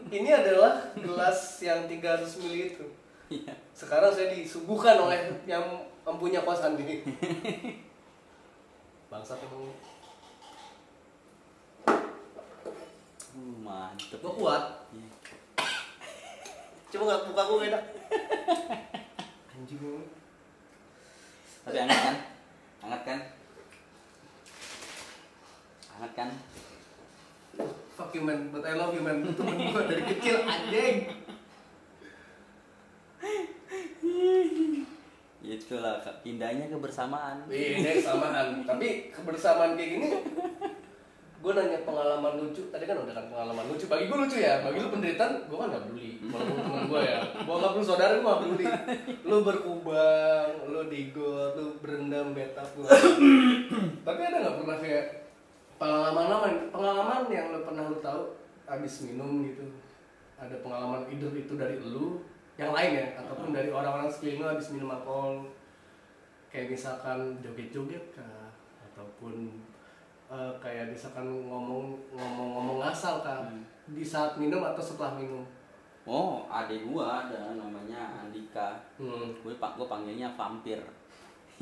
ini 0.07 0.31
adalah 0.31 0.95
gelas 0.95 1.59
yang 1.59 1.91
300 1.91 2.23
ml 2.39 2.55
itu. 2.55 2.87
Iya. 3.27 3.51
Sekarang 3.75 4.15
saya 4.15 4.31
disuguhkan 4.31 4.95
oleh 4.95 5.27
yang 5.43 5.59
empunya 6.07 6.39
kosan 6.39 6.79
ini. 6.79 7.03
Bangsat 9.11 9.43
emang. 9.43 9.75
Uh, 13.35 13.55
mantep. 13.59 14.23
Gua 14.23 14.33
kuat. 14.39 14.63
Iya. 14.95 15.07
Coba 16.95 17.03
nggak 17.11 17.23
buka 17.27 17.41
gue 17.43 17.67
enak. 17.75 17.83
Anjing. 19.51 19.83
Tapi 21.67 21.75
hangat 21.75 21.99
kan? 21.99 22.15
Hangat 22.87 23.01
kan? 23.03 23.19
Hangat 25.91 26.11
kan? 26.15 26.31
Fuck 28.01 28.17
you 28.17 28.25
man, 28.25 28.49
but 28.49 28.65
I 28.65 28.73
love 28.73 28.97
you 28.97 29.05
man. 29.05 29.21
Itu 29.21 29.37
temen 29.37 29.61
gue 29.61 29.83
dari 29.85 30.01
kecil 30.09 30.41
anjing. 30.41 31.05
Itulah 35.45 36.01
indahnya 36.25 36.65
kebersamaan. 36.73 37.45
Iya, 37.45 37.77
ini 37.77 38.01
kesamaan. 38.01 38.65
Tapi 38.65 39.13
kebersamaan 39.13 39.77
kayak 39.77 39.89
gini, 39.93 40.07
gue 41.45 41.51
nanya 41.53 41.85
pengalaman 41.85 42.41
lucu. 42.41 42.73
Tadi 42.73 42.89
kan 42.89 43.05
udah 43.05 43.13
kan 43.13 43.29
pengalaman 43.29 43.69
lucu. 43.69 43.85
Bagi 43.85 44.09
gue 44.09 44.17
lucu 44.17 44.41
ya. 44.41 44.65
Bagi 44.65 44.81
lu 44.81 44.89
penderitaan, 44.89 45.45
gue 45.45 45.57
kan 45.61 45.69
gak 45.69 45.85
peduli. 45.85 46.17
Walaupun 46.25 46.57
teman 46.57 46.83
gue 46.89 47.01
ya. 47.05 47.19
Walaupun 47.45 47.85
lu 47.85 47.85
saudara, 47.85 48.17
gue 48.17 48.25
gak 48.25 48.41
peduli. 48.41 48.65
Lu 49.29 49.45
berkubang, 49.45 50.49
lu 50.73 50.81
digot, 50.89 51.53
lu 51.53 51.77
berendam 51.77 52.33
gue. 52.33 52.49
Tapi 54.01 54.19
ada 54.25 54.37
nggak 54.41 54.57
pernah 54.57 54.77
kayak 54.81 55.05
pengalaman 55.81 56.69
pengalaman 56.69 57.25
yang 57.33 57.49
lu 57.49 57.65
pernah 57.65 57.89
lu 57.89 57.97
tahu 57.97 58.37
abis 58.69 59.09
minum 59.09 59.41
gitu? 59.49 59.65
Ada 60.37 60.61
pengalaman 60.61 61.09
hidup 61.09 61.33
itu 61.33 61.57
dari 61.57 61.81
lu 61.81 62.21
yang 62.53 62.69
lain 62.69 62.93
ya 62.93 63.07
ataupun 63.17 63.49
dari 63.49 63.73
orang-orang 63.73 64.05
sekeliling 64.05 64.45
lu 64.45 64.49
abis 64.53 64.69
minum 64.69 64.93
alkohol 64.93 65.49
kayak 66.53 66.69
misalkan 66.69 67.41
joget-joget 67.41 68.13
kah 68.13 68.53
ataupun 68.85 69.65
eh, 70.29 70.53
kayak 70.61 70.93
misalkan 70.93 71.25
ngomong 71.25 71.97
ngomong 72.13 72.49
ngomong 72.53 72.77
ngasal 72.85 73.25
kah 73.25 73.41
Hmm. 73.41 73.65
di 73.97 74.05
saat 74.05 74.37
minum 74.37 74.61
atau 74.61 74.79
setelah 74.79 75.17
minum 75.17 75.41
Oh, 76.01 76.49
adik 76.49 76.89
gua 76.89 77.29
ada 77.29 77.53
namanya 77.53 78.25
Andika. 78.25 78.73
hmm. 78.97 79.37
Gue 79.45 79.53
pak 79.61 79.77
gue 79.77 79.85
panggilnya 79.85 80.33
vampir. 80.33 80.81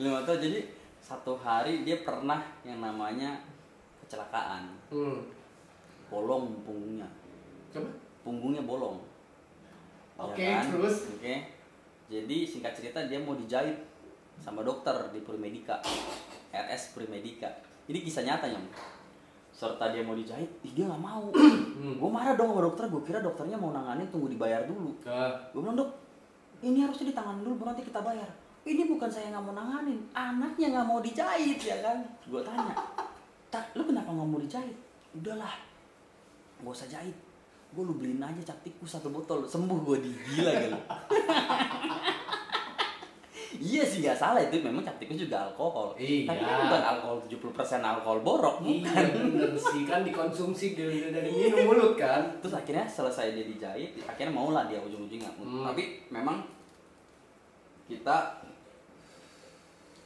Lu 0.00 0.08
mau 0.08 0.24
tau 0.24 0.36
jadi 0.36 0.64
satu 1.06 1.38
hari 1.38 1.86
dia 1.86 2.02
pernah 2.02 2.42
yang 2.66 2.82
namanya 2.82 3.38
kecelakaan. 4.02 4.66
Hmm. 4.90 5.22
Bolong 6.10 6.50
punggungnya. 6.66 7.06
coba 7.70 7.94
Punggungnya 8.26 8.66
bolong. 8.66 8.98
Ya 10.18 10.26
Oke, 10.26 10.46
terus? 10.74 11.14
Oke. 11.14 11.46
Jadi 12.10 12.36
singkat 12.42 12.74
cerita 12.74 13.06
dia 13.06 13.22
mau 13.22 13.38
dijahit 13.38 13.78
sama 14.42 14.66
dokter 14.66 14.98
di 15.14 15.22
Purimedika. 15.22 15.78
RS 16.50 16.98
Purimedika. 16.98 17.54
Ini 17.86 18.02
kisah 18.02 18.26
nyata 18.26 18.50
nyom. 18.50 18.66
Serta 19.54 19.94
dia 19.94 20.02
mau 20.02 20.18
dijahit, 20.18 20.50
ih, 20.66 20.72
dia 20.74 20.90
nggak 20.90 21.00
mau. 21.06 21.30
Hmm. 21.30 22.02
gue 22.02 22.10
marah 22.10 22.34
dong 22.34 22.50
sama 22.50 22.66
dokter, 22.66 22.84
gue 22.90 23.02
kira 23.06 23.22
dokternya 23.22 23.54
mau 23.54 23.70
nanganin 23.70 24.10
tunggu 24.10 24.26
dibayar 24.26 24.66
dulu. 24.66 24.90
Gue 25.54 25.60
bilang 25.62 25.78
dok, 25.78 25.90
ini 26.66 26.82
harusnya 26.82 27.14
ditangani 27.14 27.46
dulu 27.46 27.62
baru 27.62 27.68
nanti 27.72 27.86
kita 27.86 28.02
bayar. 28.02 28.26
Ini 28.66 28.82
bukan 28.90 29.06
saya 29.06 29.30
nggak 29.30 29.44
mau 29.46 29.54
nanganin, 29.54 30.02
anaknya 30.10 30.74
nggak 30.74 30.86
mau 30.90 30.98
dijahit 30.98 31.54
ya 31.62 31.78
kan? 31.86 32.02
Gue 32.26 32.42
tanya, 32.42 32.74
tak 33.46 33.70
lu 33.78 33.86
kenapa 33.86 34.10
nggak 34.10 34.26
mau 34.26 34.42
dijahit? 34.42 34.74
Udahlah, 35.14 35.54
gak 36.58 36.74
usah 36.74 36.90
jahit. 36.90 37.14
Gue 37.70 37.86
lu 37.86 37.94
beliin 37.94 38.18
aja 38.18 38.42
cap 38.42 38.58
tikus 38.66 38.98
satu 38.98 39.14
botol, 39.14 39.46
sembuh 39.46 39.78
gue 39.86 39.96
di 40.02 40.10
gila 40.10 40.50
gitu. 40.58 40.78
iya 43.70 43.86
sih 43.86 44.02
nggak 44.02 44.18
salah 44.18 44.42
itu 44.42 44.58
memang 44.58 44.82
cap 44.82 44.98
tikus 44.98 45.14
juga 45.14 45.46
alkohol. 45.46 45.94
Iya. 45.94 46.26
Tapi 46.26 46.42
kan 46.42 46.58
bukan 46.66 46.82
alkohol 46.82 47.16
70% 47.22 47.86
alkohol 47.86 48.18
borok, 48.26 48.56
bukan. 48.66 49.06
iya 49.30 49.46
sih 49.54 49.86
kan 49.86 50.02
dikonsumsi 50.02 50.74
dari 50.74 51.06
dari 51.14 51.30
minum 51.30 51.70
mulut 51.70 51.94
kan 51.94 52.34
terus 52.42 52.58
akhirnya 52.58 52.82
selesai 52.82 53.30
dia 53.30 53.46
dijahit 53.46 53.94
akhirnya 54.02 54.34
mau 54.34 54.50
lah 54.50 54.66
dia 54.66 54.82
ujung-ujungnya 54.82 55.30
Hmm. 55.38 55.62
tapi 55.62 56.02
memang 56.10 56.42
kita 57.86 58.42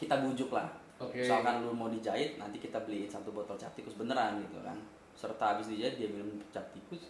kita 0.00 0.24
bujuk 0.24 0.50
lah. 0.50 0.66
Oke. 1.00 1.16
misalkan 1.24 1.64
lu 1.64 1.72
mau 1.72 1.88
dijahit 1.88 2.36
nanti 2.36 2.60
kita 2.60 2.76
beliin 2.84 3.08
satu 3.08 3.32
botol 3.32 3.56
cap 3.56 3.72
tikus 3.72 3.96
beneran 3.96 4.40
gitu 4.40 4.60
kan. 4.60 4.76
Serta 5.12 5.56
habis 5.56 5.68
dijahit 5.68 5.96
dia 5.96 6.08
minum 6.08 6.28
cap 6.50 6.64
tikus 6.72 7.08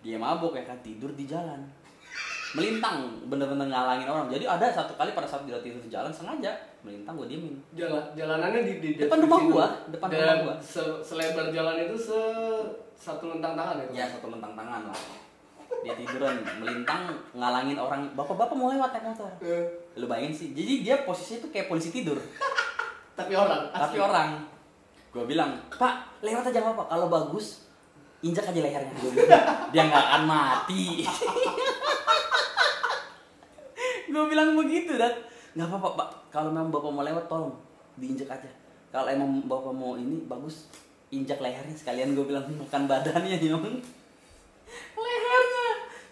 dia 0.00 0.16
mabuk 0.16 0.52
ya 0.52 0.64
kan 0.64 0.76
tidur 0.80 1.12
di 1.12 1.24
jalan. 1.24 1.60
Melintang 2.56 3.28
bener-bener 3.28 3.68
ngalangin 3.68 4.08
orang. 4.08 4.32
Jadi 4.32 4.48
ada 4.48 4.72
satu 4.72 4.96
kali 4.96 5.12
pada 5.12 5.28
saat 5.28 5.44
dia 5.44 5.60
tidur 5.60 5.80
di 5.80 5.92
jalan 5.92 6.08
sengaja 6.08 6.56
melintang 6.80 7.20
gue 7.20 7.28
diemin. 7.28 7.56
Jalan 7.76 8.16
jalanannya 8.16 8.60
di, 8.64 8.72
di 8.80 8.88
Depan 8.96 9.20
rumah 9.20 9.40
gua, 9.44 9.66
depan 9.92 10.08
rumah 10.08 10.36
gua. 10.48 10.54
se- 10.56 11.00
selebar 11.04 11.52
jalan 11.52 11.76
itu 11.84 11.96
se 11.98 12.20
satu 12.96 13.36
lentang 13.36 13.52
tangan 13.52 13.76
ya? 13.76 13.86
Ya 13.92 14.04
satu 14.08 14.32
lentang 14.32 14.56
tangan 14.56 14.88
lah 14.88 14.96
dia 15.84 15.94
tiduran 15.94 16.42
melintang 16.58 17.14
ngalangin 17.36 17.78
orang 17.78 18.10
bapak-bapak 18.12 18.56
mau 18.58 18.72
lewat 18.72 18.90
naik 18.98 19.14
motor. 19.14 19.30
Eh, 19.40 19.62
lu 19.94 20.10
bayangin 20.10 20.34
sih. 20.34 20.48
Jadi 20.52 20.82
dia 20.82 21.06
posisinya 21.06 21.46
tuh 21.46 21.50
kayak 21.54 21.70
polisi 21.70 21.94
tidur. 21.94 22.18
Tapi 23.14 23.32
orang 23.32 23.70
tapi 23.70 23.96
asli. 23.96 24.02
orang. 24.02 24.28
Gue 25.14 25.24
bilang 25.24 25.56
pak 25.72 26.20
lewat 26.20 26.50
aja 26.50 26.60
apa 26.60 26.82
kalau 26.84 27.06
bagus 27.08 27.64
injak 28.20 28.50
aja 28.50 28.60
lehernya. 28.60 28.92
Bilang, 28.98 29.46
dia 29.70 29.82
nggak 29.86 30.04
akan 30.10 30.22
mati. 30.26 30.84
Gue 34.12 34.24
bilang 34.26 34.58
begitu 34.58 34.98
dan 34.98 35.14
nggak 35.54 35.68
apa-apa 35.70 35.88
pak. 35.94 36.08
Kalau 36.34 36.50
memang 36.50 36.74
bapak 36.74 36.90
mau 36.90 37.06
lewat 37.06 37.24
tolong 37.30 37.54
diinjak 37.96 38.28
aja. 38.28 38.50
Kalau 38.90 39.06
emang 39.06 39.46
bapak 39.46 39.70
mau 39.70 39.94
ini 39.94 40.26
bagus 40.26 40.66
injak 41.14 41.38
lehernya. 41.38 41.76
Sekalian 41.76 42.18
gue 42.18 42.26
bilang 42.26 42.50
makan 42.50 42.90
badannya 42.90 43.38
nyong 43.38 43.78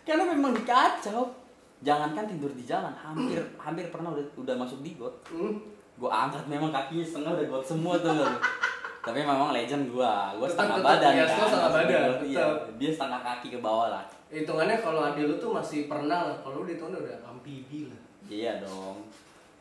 karena 0.06 0.24
memang 0.24 0.54
dikacau. 0.54 1.26
Jangankan 1.76 2.24
tidur 2.24 2.48
di 2.50 2.62
jalan 2.62 2.94
hampir 2.94 3.36
hampir 3.60 3.90
pernah 3.90 4.14
udah 4.14 4.24
udah 4.38 4.54
masuk 4.56 4.80
di 4.80 4.94
got 4.94 5.12
Hmm. 5.26 5.58
gue 5.96 6.06
angkat 6.06 6.44
memang 6.46 6.70
kakinya 6.70 7.02
setengah 7.02 7.34
udah 7.34 7.46
got 7.50 7.64
semua 7.66 7.94
tuh. 7.98 8.14
Tapi 9.06 9.22
memang 9.22 9.54
legend 9.54 9.86
gua. 9.88 10.34
Gua 10.34 10.46
Tetap- 10.46 10.66
setengah 10.66 10.76
tetap, 10.76 10.90
badan 10.98 11.12
ya, 11.12 11.22
kan. 11.22 11.30
gua 11.30 11.46
setengah 11.46 11.70
badan, 11.70 12.00
iya 12.26 12.42
tetap. 12.42 12.58
dia 12.74 12.90
setengah 12.90 13.20
kaki 13.22 13.48
ke 13.54 13.58
bawah 13.60 13.86
lah. 13.86 14.02
Hitungannya 14.26 14.76
kalau 14.78 15.00
adil 15.04 15.30
lu 15.30 15.36
tuh 15.38 15.50
masih 15.54 15.86
pernah 15.86 16.26
lah. 16.26 16.36
Kalau 16.42 16.62
lu 16.62 16.66
dihitung 16.66 16.90
udah 16.90 17.22
amfibi 17.22 17.86
lah. 17.86 18.00
Iya 18.26 18.52
dong. 18.58 19.06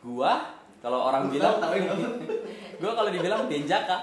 Gua 0.02 0.50
kalau 0.82 1.10
orang 1.10 1.30
bilang 1.30 1.62
apa. 1.62 1.78
gua 2.82 2.92
kalau 2.94 3.10
dibilang 3.10 3.46
denjaka 3.46 3.98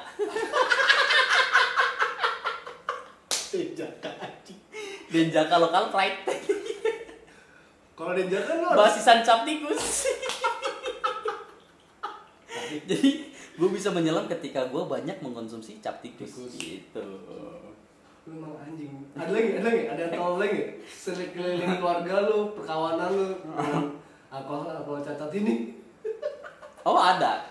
Denjaka 3.50 4.10
anjing. 4.18 4.51
Denjaka 5.12 5.54
lokal 5.60 5.92
pride 5.92 6.24
kalau 7.92 8.16
denjaka 8.16 8.50
lu 8.58 8.64
harus 8.66 8.78
basisan 8.88 9.20
cap 9.22 9.44
tikus. 9.44 10.08
Jadi 12.88 13.10
gue 13.30 13.68
bisa 13.68 13.92
menyelam 13.92 14.24
ketika 14.26 14.64
gue 14.66 14.82
banyak 14.82 15.20
mengkonsumsi 15.20 15.78
cap 15.84 16.00
tikus, 16.00 16.34
Tikus. 16.34 16.52
gitu. 16.56 17.04
Lu 18.26 18.32
emang 18.32 18.56
anjing. 18.58 19.06
Ada 19.12 19.28
lagi 19.30 19.48
ada 19.60 19.66
lagi 19.68 19.82
ada 19.86 20.00
yang 20.08 20.12
tahu 20.16 20.36
lagi. 20.40 20.60
Sekeliling 20.88 21.78
keluarga 21.78 22.14
lu 22.26 22.56
perkawanan 22.56 23.08
lu 23.12 23.26
alkohol 24.32 24.66
alkohol 24.72 25.04
cacat 25.04 25.30
ini. 25.36 25.76
Oh 26.82 26.96
ada. 26.96 27.44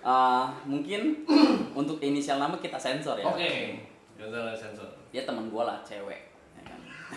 Ah, 0.00 0.54
mungkin 0.62 1.26
untuk 1.80 1.98
inisial 2.00 2.38
nama 2.38 2.54
kita 2.56 2.78
sensor 2.78 3.18
ya. 3.18 3.26
Oke. 3.26 3.82
Salah 4.16 4.54
sensor. 4.54 4.88
Dia 5.10 5.26
teman 5.26 5.50
gue 5.50 5.62
lah 5.66 5.82
cewek 5.82 6.37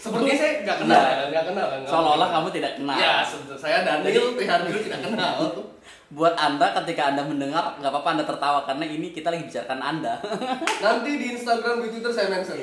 Sepertinya 0.00 0.36
saya 0.38 0.52
nggak 0.62 0.78
kenal, 0.86 1.02
nggak 1.34 1.44
kenal 1.52 1.66
kan? 1.66 1.80
Seolah-olah 1.84 2.28
kamu 2.30 2.48
tidak 2.54 2.72
kenal. 2.78 2.96
Ya, 2.96 3.26
saya 3.58 3.82
Daniel 3.82 4.38
Tihar 4.38 4.62
dulu 4.64 4.78
tidak 4.80 5.02
kenal. 5.02 5.36
Buat 6.16 6.38
anda 6.38 6.70
ketika 6.70 7.10
anda 7.10 7.26
mendengar 7.26 7.74
nggak 7.82 7.90
apa-apa 7.90 8.14
anda 8.14 8.22
tertawa 8.22 8.62
karena 8.62 8.86
ini 8.86 9.10
kita 9.10 9.34
lagi 9.34 9.50
bicarakan 9.50 9.82
anda. 9.82 10.14
Nanti 10.84 11.10
di 11.18 11.34
Instagram, 11.34 11.82
di 11.82 11.88
Twitter 11.90 12.12
saya 12.14 12.30
mention. 12.30 12.54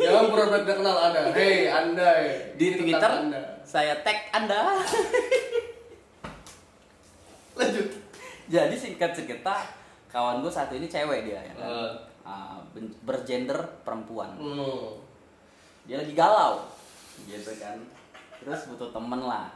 Jangan 0.00 0.32
pura-pura 0.32 0.64
tidak 0.64 0.80
kenal 0.80 0.96
Anda. 0.96 1.20
Hei, 1.36 1.68
Anda. 1.68 2.08
Di 2.56 2.64
ini 2.72 2.76
Twitter 2.80 3.10
Anda. 3.12 3.60
saya 3.68 4.00
tag 4.00 4.32
anda. 4.32 4.80
Lanjut. 7.56 7.86
Jadi 8.46 8.74
singkat 8.76 9.10
cerita 9.12 9.68
kawan 10.08 10.40
gue 10.40 10.52
satu 10.52 10.72
ini 10.72 10.88
cewek 10.88 11.28
dia 11.28 11.44
ya 11.44 11.52
kan. 11.52 11.68
Eh. 11.68 11.92
Ah, 12.26 12.58
bergender 13.06 13.54
perempuan. 13.86 14.34
Hmm. 14.34 14.98
Dia 15.86 16.02
lagi 16.02 16.10
galau 16.12 16.66
gitu 17.22 17.54
kan. 17.56 17.78
Terus 18.42 18.66
butuh 18.66 18.90
temen 18.90 19.22
lah. 19.22 19.46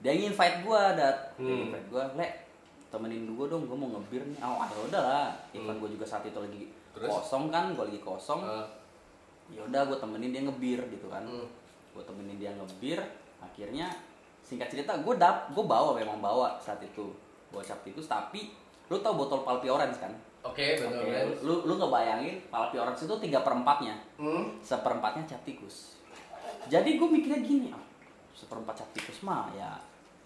Dia 0.00 0.10
ingin 0.10 0.32
invite 0.32 0.64
gua 0.64 0.96
dat. 0.96 1.36
Dia 1.36 1.44
Hmm. 1.44 1.68
invite 1.68 1.88
gua, 1.92 2.08
"Le, 2.16 2.28
temenin 2.88 3.36
gua 3.36 3.46
dong, 3.46 3.68
gua 3.68 3.76
mau 3.76 3.92
ngebir 3.92 4.24
nih." 4.24 4.40
Oh, 4.40 4.56
ah, 4.56 4.68
udah 4.72 5.02
lah. 5.04 5.28
Event 5.52 5.76
gua 5.76 5.88
juga 5.88 6.08
saat 6.08 6.24
itu 6.24 6.40
lagi 6.40 6.72
Terus? 6.96 7.12
kosong 7.12 7.52
kan, 7.52 7.76
gua 7.76 7.84
lagi 7.84 8.00
kosong. 8.00 8.40
Ah. 8.40 8.64
ya 9.44 9.60
udah 9.60 9.84
gue 9.84 9.98
temenin 10.00 10.32
dia 10.32 10.40
ngebir 10.40 10.80
gitu 10.88 11.04
kan 11.12 11.20
Hmm. 11.20 11.44
gue 11.92 12.00
temenin 12.00 12.40
dia 12.40 12.48
ngebir 12.56 12.96
akhirnya 13.36 13.92
singkat 14.40 14.72
cerita 14.72 14.96
gue 14.96 15.14
dap 15.20 15.52
gue 15.52 15.60
bawa 15.60 15.92
memang 15.92 16.16
bawa 16.16 16.56
saat 16.56 16.80
itu 16.80 17.12
bawa 17.52 17.60
cap 17.60 17.76
tikus 17.84 18.08
tapi 18.08 18.56
lu 18.86 18.96
tau 18.98 19.14
botol 19.14 19.40
palpi 19.40 19.66
orange 19.66 19.96
kan 19.98 20.12
Oke, 20.44 20.76
betul. 20.76 20.92
Oke, 20.98 21.08
kan? 21.08 21.26
lu 21.40 21.54
lu 21.64 21.74
ngebayangin 21.74 22.36
palpi 22.48 22.76
orange 22.76 23.00
itu 23.02 23.14
tiga 23.18 23.40
perempatnya 23.40 23.96
Hmm. 24.14 24.60
seperempatnya 24.60 25.24
cap 25.26 25.40
tikus 25.42 25.96
jadi 26.64 26.84
gue 26.90 27.08
mikirnya 27.10 27.40
gini 27.40 27.68
ah 27.68 27.80
seperempat 28.32 28.74
cap 28.76 28.90
tikus 28.90 29.20
mah 29.20 29.48
ya 29.50 29.72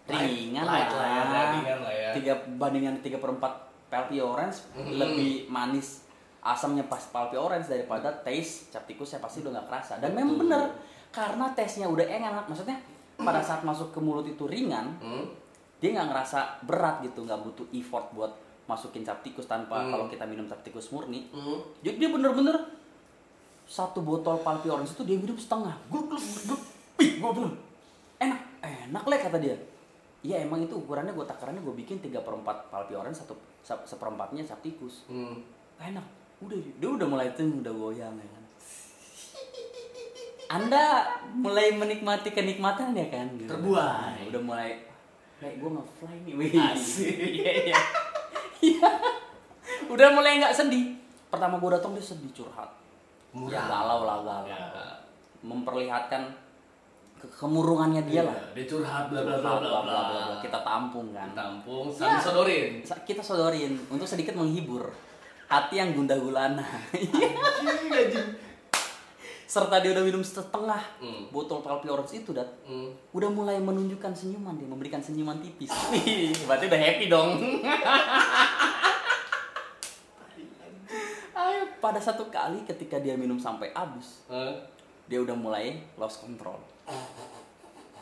ringan 0.07 0.65
light 0.65 0.89
lah 0.89 1.07
ya, 1.07 1.23
lah 1.25 1.45
ringan 1.55 1.79
lah 1.81 1.93
ya. 1.93 2.11
tiga 2.13 2.33
bandingan 2.53 2.99
tiga 2.99 3.17
perempat 3.17 3.53
palpi 3.87 4.19
orange 4.19 4.65
Mhm. 4.73 4.97
lebih 4.97 5.33
manis 5.47 6.03
asamnya 6.41 6.83
pas 6.85 7.03
palpi 7.05 7.35
orange 7.35 7.69
daripada 7.69 8.11
taste 8.19 8.69
cap 8.69 8.83
tikusnya 8.85 9.19
pasti 9.19 9.41
udah 9.41 9.55
nggak 9.55 9.67
kerasa 9.69 9.93
dan 9.97 10.11
Betul. 10.11 10.19
memang 10.19 10.37
bener 10.41 10.63
karena 11.09 11.47
taste-nya 11.53 11.87
udah 11.87 12.05
enak 12.05 12.45
maksudnya 12.45 12.79
pada 13.17 13.39
saat 13.39 13.63
masuk 13.63 13.91
ke 13.91 13.99
mulut 13.99 14.25
itu 14.25 14.45
ringan 14.45 14.99
Hmm. 14.99 15.27
dia 15.77 15.93
nggak 15.93 16.09
ngerasa 16.09 16.39
berat 16.65 17.03
gitu 17.03 17.23
nggak 17.23 17.39
butuh 17.41 17.67
effort 17.73 18.11
buat 18.13 18.33
masukin 18.69 19.01
cap 19.01 19.19
tikus 19.19 19.45
tanpa 19.45 19.81
Hmm. 19.81 19.91
kalau 19.91 20.07
kita 20.07 20.23
minum 20.23 20.45
cap 20.45 20.61
tikus 20.61 20.89
murni 20.89 21.25
Hmm. 21.29 21.59
jadi 21.81 21.97
dia 21.99 22.11
bener-bener 22.11 22.55
satu 23.65 24.01
botol 24.01 24.39
palpi 24.39 24.69
orange 24.69 24.93
itu 24.93 25.05
dia 25.05 25.17
minum 25.17 25.35
setengah. 25.35 25.77
Gluk 25.87 26.09
gluk 26.09 26.21
gluk. 26.47 26.61
Ih, 26.99 27.17
gue 27.17 27.31
bilang 27.31 27.53
enak, 28.19 28.41
enak 28.61 29.05
leh 29.05 29.19
kata 29.19 29.37
dia. 29.39 29.57
Iya 30.19 30.43
emang 30.43 30.61
itu 30.61 30.73
ukurannya 30.75 31.13
gue 31.13 31.23
takarannya 31.23 31.61
gue 31.61 31.75
bikin 31.77 31.97
tiga 31.99 32.21
perempat 32.21 32.69
palpi 32.69 32.93
orange 32.93 33.21
satu 33.21 33.33
se- 33.61 33.87
seperempatnya 33.87 34.41
cap 34.43 34.61
tikus. 34.61 35.05
Hmm. 35.07 35.45
Enak. 35.79 36.01
Udah 36.41 36.57
dia 36.57 36.89
udah 36.91 37.07
mulai 37.07 37.29
tuh 37.33 37.45
udah 37.47 37.71
goyang 37.71 38.15
ya 38.15 38.27
kan. 38.27 38.45
Anda 40.51 40.85
mulai 41.31 41.71
menikmati 41.73 42.31
kenikmatan 42.31 42.97
ya 42.97 43.07
kan? 43.07 43.29
Terbuai. 43.39 44.27
Udah 44.27 44.43
mulai 44.43 44.81
kayak 45.39 45.61
gue 45.61 45.71
nge-fly 45.71 46.17
nih. 46.25 46.35
Asik. 46.57 47.15
Iya. 47.37 47.53
Iya. 47.69 47.81
Udah 49.99 50.15
mulai 50.15 50.39
nggak 50.39 50.55
sedih. 50.55 50.95
Pertama 51.27 51.59
gue 51.59 51.71
datang 51.75 51.91
dia 51.91 52.05
sedih 52.05 52.31
curhat. 52.31 52.71
Ya 53.51 53.59
galau 53.61 54.07
lah 54.07 54.23
galau. 54.23 54.47
Ya. 54.47 55.03
Memperlihatkan 55.43 56.23
ke 57.19 57.27
kemurungannya 57.29 58.07
dia 58.07 58.23
lah. 58.23 58.31
Iya, 58.31 58.55
Dia 58.55 58.65
curhat 58.69 59.11
bla 59.11 59.27
bla 59.27 59.43
bla 59.43 59.59
bla 59.59 59.79
bla. 59.83 60.01
Kita 60.39 60.63
tampung 60.63 61.11
kan. 61.11 61.35
tampung, 61.35 61.91
Ya. 61.91 62.15
sodorin. 62.17 62.79
Kita 62.81 63.19
sodorin 63.21 63.75
untuk 63.91 64.07
sedikit 64.07 64.39
menghibur 64.39 64.87
hati 65.47 65.75
yang 65.77 65.91
gundah 65.93 66.15
gulana. 66.15 66.63
Anjing, 66.95 67.35
anjing. 67.91 68.29
Serta 69.49 69.81
dia 69.81 69.91
udah 69.91 70.05
minum 70.05 70.21
setengah 70.21 70.79
Hmm. 71.01 71.27
botol 71.29 71.59
palpi 71.59 71.89
orange 71.89 72.23
itu 72.23 72.31
dat 72.31 72.47
Hmm. 72.63 72.95
udah 73.11 73.27
mulai 73.27 73.59
menunjukkan 73.59 74.15
senyuman 74.15 74.55
dia 74.55 74.69
memberikan 74.69 75.03
senyuman 75.03 75.43
tipis. 75.43 75.75
Berarti 76.47 76.65
udah 76.69 76.79
happy 76.79 77.07
dong. 77.09 77.31
Ayo, 81.39 81.68
pada 81.79 81.99
satu 81.99 82.27
kali 82.29 82.63
ketika 82.63 82.99
dia 82.99 83.15
minum 83.15 83.37
sampai 83.37 83.71
habis, 83.73 84.23
Hah? 84.27 84.55
dia 85.05 85.19
udah 85.19 85.33
mulai 85.33 85.79
lost 85.95 86.21
control. 86.21 86.59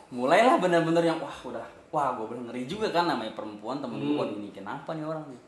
Mulailah 0.07 0.55
bener-bener 0.57 1.03
yang 1.03 1.19
wah 1.19 1.35
udah 1.43 1.65
wah 1.87 2.13
gue 2.13 2.25
bilang 2.27 2.47
ngeri 2.47 2.63
juga 2.63 2.87
kan 2.89 3.05
namanya 3.05 3.31
perempuan 3.33 3.79
temen 3.79 3.95
gue 3.99 4.15
Hmm. 4.17 4.35
ini 4.37 4.51
kenapa 4.51 4.91
nih 4.91 5.03
orang 5.03 5.23
nih 5.25 5.39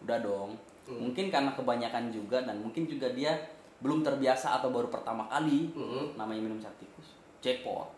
udah 0.00 0.18
dong 0.20 0.50
Hmm. 0.84 0.98
mungkin 1.00 1.26
karena 1.26 1.50
kebanyakan 1.50 2.06
juga 2.08 2.38
dan 2.40 2.58
mungkin 2.58 2.86
juga 2.86 3.10
dia 3.10 3.34
belum 3.78 3.98
terbiasa 4.00 4.58
atau 4.58 4.70
baru 4.70 4.86
pertama 4.88 5.26
kali 5.28 5.70
Hmm. 5.72 6.14
namanya 6.14 6.38
minum 6.40 6.58
cat 6.58 6.70
tikus 6.76 7.14
jackpot 7.38 7.90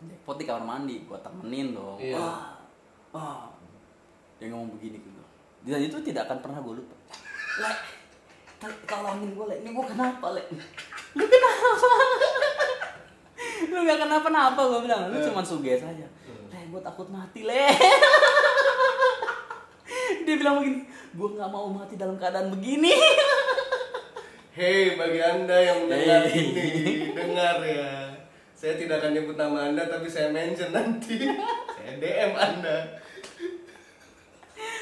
jackpot 0.00 0.34
di 0.34 0.44
kamar 0.44 0.62
mandi 0.64 0.98
gue 1.00 1.18
temenin 1.18 1.74
dong 1.74 1.98
Iya. 1.98 2.18
wah 2.18 2.42
wah 3.12 3.38
dia 4.36 4.50
ngomong 4.50 4.74
begini 4.74 4.98
ke 4.98 5.08
gue 5.08 5.26
dan 5.68 5.78
itu 5.80 5.98
tidak 6.02 6.26
akan 6.26 6.38
pernah 6.40 6.58
gue 6.60 6.74
lupa 6.74 6.94
tolongin 8.58 9.30
gue 9.38 9.46
le 9.46 9.54
ini 9.62 9.70
gue 9.70 9.86
kenapa 9.86 10.26
le 10.34 10.42
lu 11.14 11.24
kenapa 11.24 11.68
lu 13.70 13.76
gak 13.86 13.98
kenapa-napa 14.02 14.60
gue 14.66 14.80
bilang 14.82 15.02
lu 15.14 15.18
cuma 15.22 15.42
suges 15.46 15.86
aja 15.86 16.06
le 16.50 16.58
gue 16.66 16.80
takut 16.82 17.06
mati 17.06 17.46
le 17.46 17.54
dia 20.26 20.34
bilang 20.34 20.58
begini 20.58 20.82
gue 20.88 21.28
nggak 21.38 21.50
mau 21.50 21.70
mati 21.70 21.94
dalam 21.94 22.18
keadaan 22.18 22.50
begini 22.50 22.92
Hei, 24.58 24.98
bagi 24.98 25.22
anda 25.22 25.54
yang 25.54 25.86
mendengar 25.86 26.26
Hey. 26.26 26.50
ini, 26.50 27.14
dengar 27.14 27.62
ya. 27.62 28.10
Saya 28.58 28.74
tidak 28.74 28.98
akan 28.98 29.14
nyebut 29.14 29.38
nama 29.38 29.70
anda, 29.70 29.86
tapi 29.86 30.10
saya 30.10 30.34
mention 30.34 30.74
nanti. 30.74 31.30
saya 31.78 31.94
DM 31.94 32.34
anda. 32.34 32.98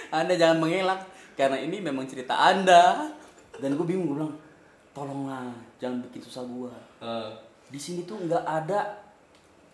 Anda 0.09 0.33
jangan 0.33 0.65
mengelak 0.65 1.05
karena 1.37 1.61
ini 1.61 1.85
memang 1.85 2.09
cerita 2.09 2.33
Anda. 2.33 3.13
Dan 3.59 3.75
gue 3.75 3.87
bingung 3.87 4.07
gue 4.09 4.17
bilang, 4.17 4.35
tolonglah 4.91 5.49
jangan 5.77 6.01
bikin 6.05 6.21
susah 6.21 6.43
gue. 6.43 6.73
Ah. 6.99 7.29
Di 7.67 7.77
sini 7.77 8.05
tuh 8.05 8.21
nggak 8.21 8.45
ada 8.45 8.81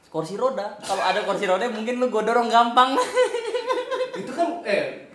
kursi 0.09 0.37
roda. 0.37 0.77
Kalau 0.79 1.01
ada 1.01 1.23
kursi 1.23 1.45
roda 1.45 1.65
mungkin 1.67 1.99
lu 1.99 2.07
gue 2.07 2.23
dorong 2.23 2.49
gampang. 2.49 2.95
itu 4.21 4.29
kan, 4.29 4.61
eh, 4.63 5.09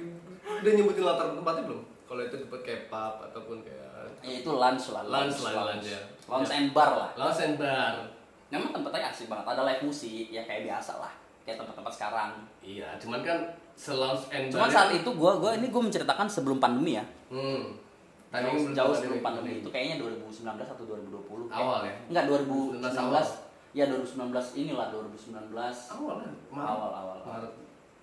udah 0.62 0.72
nyebutin 0.74 1.04
latar 1.06 1.32
tempatnya 1.32 1.64
belum? 1.70 1.82
Kalau 2.08 2.22
itu 2.24 2.36
tempat 2.40 2.62
kayak 2.64 2.82
pub 2.88 3.16
ataupun 3.22 3.62
kayak 3.62 3.86
ya 4.24 4.42
itu 4.42 4.50
lunch 4.50 4.96
lah, 4.96 5.04
Lunch 5.06 5.38
lah, 5.44 5.54
lunch 5.76 5.88
ya. 5.88 6.02
Lunch 6.28 6.52
and 6.52 6.72
bar 6.74 6.92
lah. 6.96 7.10
Lounge 7.16 7.40
and 7.44 7.56
bar. 7.56 7.96
Memang 8.48 8.72
tempatnya 8.72 9.12
asik 9.12 9.28
banget. 9.28 9.46
Ada 9.54 9.62
live 9.68 9.84
musik 9.86 10.32
ya 10.32 10.42
kayak 10.44 10.66
biasa 10.66 11.04
lah. 11.04 11.12
Kayak 11.44 11.64
tempat-tempat 11.64 11.94
sekarang. 11.94 12.32
Iya, 12.64 12.88
cuman 13.00 13.20
kan 13.24 13.40
se-lounge 13.76 14.28
and 14.32 14.48
Cuma 14.52 14.68
bar 14.68 14.72
saat 14.72 14.90
itu- 14.92 15.14
gue 15.14 15.32
gua 15.38 15.52
ini 15.54 15.68
gue 15.68 15.82
menceritakan 15.84 16.28
sebelum 16.28 16.58
pandemi 16.58 16.96
ya. 16.96 17.06
Hmm. 17.30 17.76
Jauh, 18.40 18.54
Timing 18.54 18.74
jauh 18.74 18.90
ada 18.90 19.00
sebelum 19.00 19.22
pandemi 19.22 19.52
itu 19.58 19.70
kayaknya 19.70 19.96
2019 20.00 20.44
atau 20.68 20.84
2020 20.84 21.46
kayak- 21.46 21.60
Awal 21.60 21.82
ya? 21.84 21.94
enggak 22.08 22.24
2019 22.28 22.94
awal. 22.94 23.12
2019 23.16 23.46
ya 23.74 23.86
2019 23.86 24.58
inilah 24.58 24.88
2019 24.90 25.78
Awal 25.92 26.16
kan? 26.20 26.34
Maret. 26.50 26.68
awal 26.68 26.92
awal. 26.94 27.18
Maret. 27.24 27.54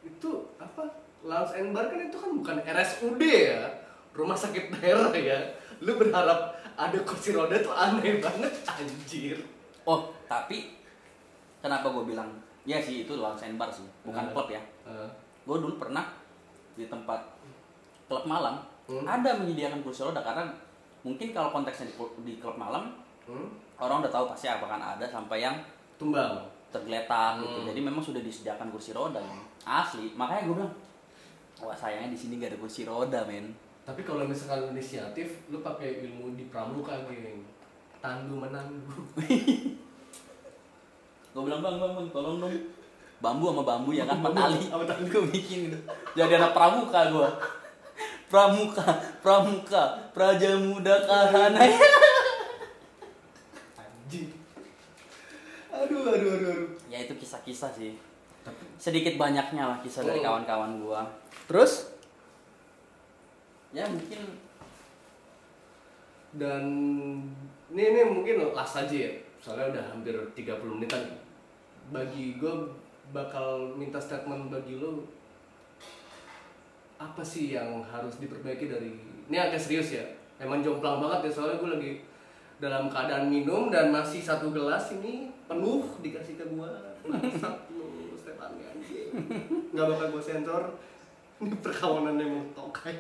Itu 0.03 0.31
apa? 0.57 0.83
Lounge 1.23 1.53
and 1.55 1.71
bar 1.71 1.87
kan 1.87 1.99
itu 1.99 2.17
kan 2.17 2.31
bukan 2.35 2.57
RSUD 2.61 3.21
ya. 3.23 3.65
Rumah 4.13 4.37
sakit 4.37 4.65
daerah 4.71 5.11
ya. 5.13 5.39
Lu 5.81 5.97
berharap 5.97 6.53
ada 6.75 6.99
kursi 7.01 7.31
roda 7.31 7.55
tuh 7.57 7.71
aneh 7.71 8.19
banget 8.19 8.51
anjir. 8.65 9.39
oh 9.85 10.01
tapi 10.25 10.75
kenapa 11.61 11.87
gue 11.89 12.05
bilang 12.07 12.27
ya 12.63 12.77
sih 12.77 13.05
itu 13.05 13.15
lounge 13.15 13.41
and 13.43 13.55
bar 13.55 13.69
sih 13.69 13.85
bukan 14.01 14.21
Hmm. 14.23 14.33
klub 14.33 14.49
ya 14.49 14.59
Eh, 14.83 15.09
gue 15.43 15.57
dulu 15.59 15.77
pernah 15.77 16.09
di 16.73 16.85
tempat 16.85 17.21
klub 18.05 18.25
malam 18.25 18.65
Hmm. 18.85 19.01
ada 19.03 19.41
menyediakan 19.41 19.81
kursi 19.81 20.05
roda 20.05 20.21
karena 20.21 20.45
mungkin 21.01 21.33
kalau 21.33 21.49
konteksnya 21.49 21.89
di, 21.89 21.95
di 22.21 22.33
klub 22.37 22.57
malam 22.57 22.93
hmm? 23.25 23.49
orang 23.81 24.05
udah 24.05 24.13
tahu 24.13 24.29
pasti 24.29 24.45
apa 24.45 24.65
kan 24.65 24.77
ada 24.77 25.05
sampai 25.05 25.41
yang 25.41 25.57
Tumbang. 25.97 26.37
tergeletak 26.69 27.41
gitu 27.41 27.65
Hmm. 27.65 27.69
jadi 27.73 27.81
memang 27.81 28.03
sudah 28.03 28.21
disediakan 28.21 28.69
kursi 28.69 28.93
roda 28.93 29.19
men. 29.19 29.41
asli 29.63 30.13
makanya 30.13 30.45
gue 30.45 30.55
bilang 30.59 30.75
wah 31.59 31.73
sayangnya 31.73 32.13
di 32.13 32.19
sini 32.19 32.37
gak 32.37 32.53
ada 32.53 32.59
kursi 32.59 32.85
roda 32.85 33.25
men 33.25 33.57
Tapi 33.85 34.01
kalau 34.01 34.25
misalkan 34.25 34.73
inisiatif, 34.73 35.45
lu 35.53 35.61
pakai 35.61 36.01
ilmu 36.01 36.33
di 36.33 36.49
pramuka, 36.49 37.05
geng. 37.05 37.45
Tandu 38.01 38.41
menandu. 38.41 38.81
gue 41.35 41.43
bilang 41.43 41.61
bang 41.61 41.77
bang 41.77 41.93
bang 41.93 42.09
tolong 42.09 42.39
dong 42.39 42.55
bambu 43.19 43.51
sama 43.51 43.63
bambu 43.67 43.91
ya 43.91 44.07
kan 44.07 44.21
sama 44.23 44.31
tali. 44.31 45.05
gue 45.05 45.23
bikin 45.33 45.59
gitu. 45.69 45.79
jadi 46.15 46.39
anak 46.39 46.55
pramuka 46.55 47.11
gue 47.11 47.29
pramuka 48.35 48.83
pramuka 49.23 50.11
praja 50.11 50.59
muda 50.59 51.07
kahana 51.07 51.63
Anjing. 53.79 54.27
kisah-kisah 57.15 57.71
sih. 57.71 57.95
Sedikit 58.75 59.15
banyaknya 59.15 59.71
lah 59.71 59.79
kisah 59.79 60.03
dari 60.03 60.19
Oh. 60.19 60.27
kawan-kawan 60.27 60.83
gua. 60.83 61.07
Terus? 61.47 61.95
Ya 63.71 63.87
mungkin 63.87 64.39
dan 66.35 66.65
ini 67.71 67.83
ini 67.95 68.01
mungkin 68.03 68.51
last 68.51 68.83
aja 68.83 68.91
ya. 68.91 69.13
Soalnya 69.39 69.79
udah 69.79 69.85
hampir 69.95 70.15
30 70.35 70.75
menitan. 70.75 71.07
Bagi 71.95 72.35
gue 72.43 72.55
bakal 73.15 73.79
minta 73.79 74.03
statement 74.03 74.51
bagi 74.51 74.83
lo 74.83 75.07
apa 76.99 77.23
sih 77.23 77.53
yang 77.53 77.83
harus 77.85 78.17
diperbaiki 78.23 78.71
dari 78.71 78.95
ini 79.29 79.37
agak 79.37 79.59
serius 79.59 79.99
ya 79.99 80.05
emang 80.39 80.63
jomplang 80.63 81.03
banget 81.03 81.29
ya 81.29 81.31
soalnya 81.31 81.59
gue 81.59 81.71
lagi 81.75 81.93
dalam 82.63 82.87
keadaan 82.87 83.29
minum 83.29 83.69
dan 83.69 83.91
masih 83.91 84.23
satu 84.23 84.55
gelas 84.55 84.95
ini 84.95 85.29
penuh 85.51 85.85
dikasih 86.01 86.39
ke 86.39 86.45
gue 86.47 86.69
lu 87.75 88.15
Stefan 88.15 88.57
nggak 89.75 89.87
bakal 89.91 90.07
gue 90.15 90.23
sensor. 90.23 90.65
Ini 91.43 91.51
perkawanan 91.59 92.15
emang 92.19 92.47
tokai 92.55 92.95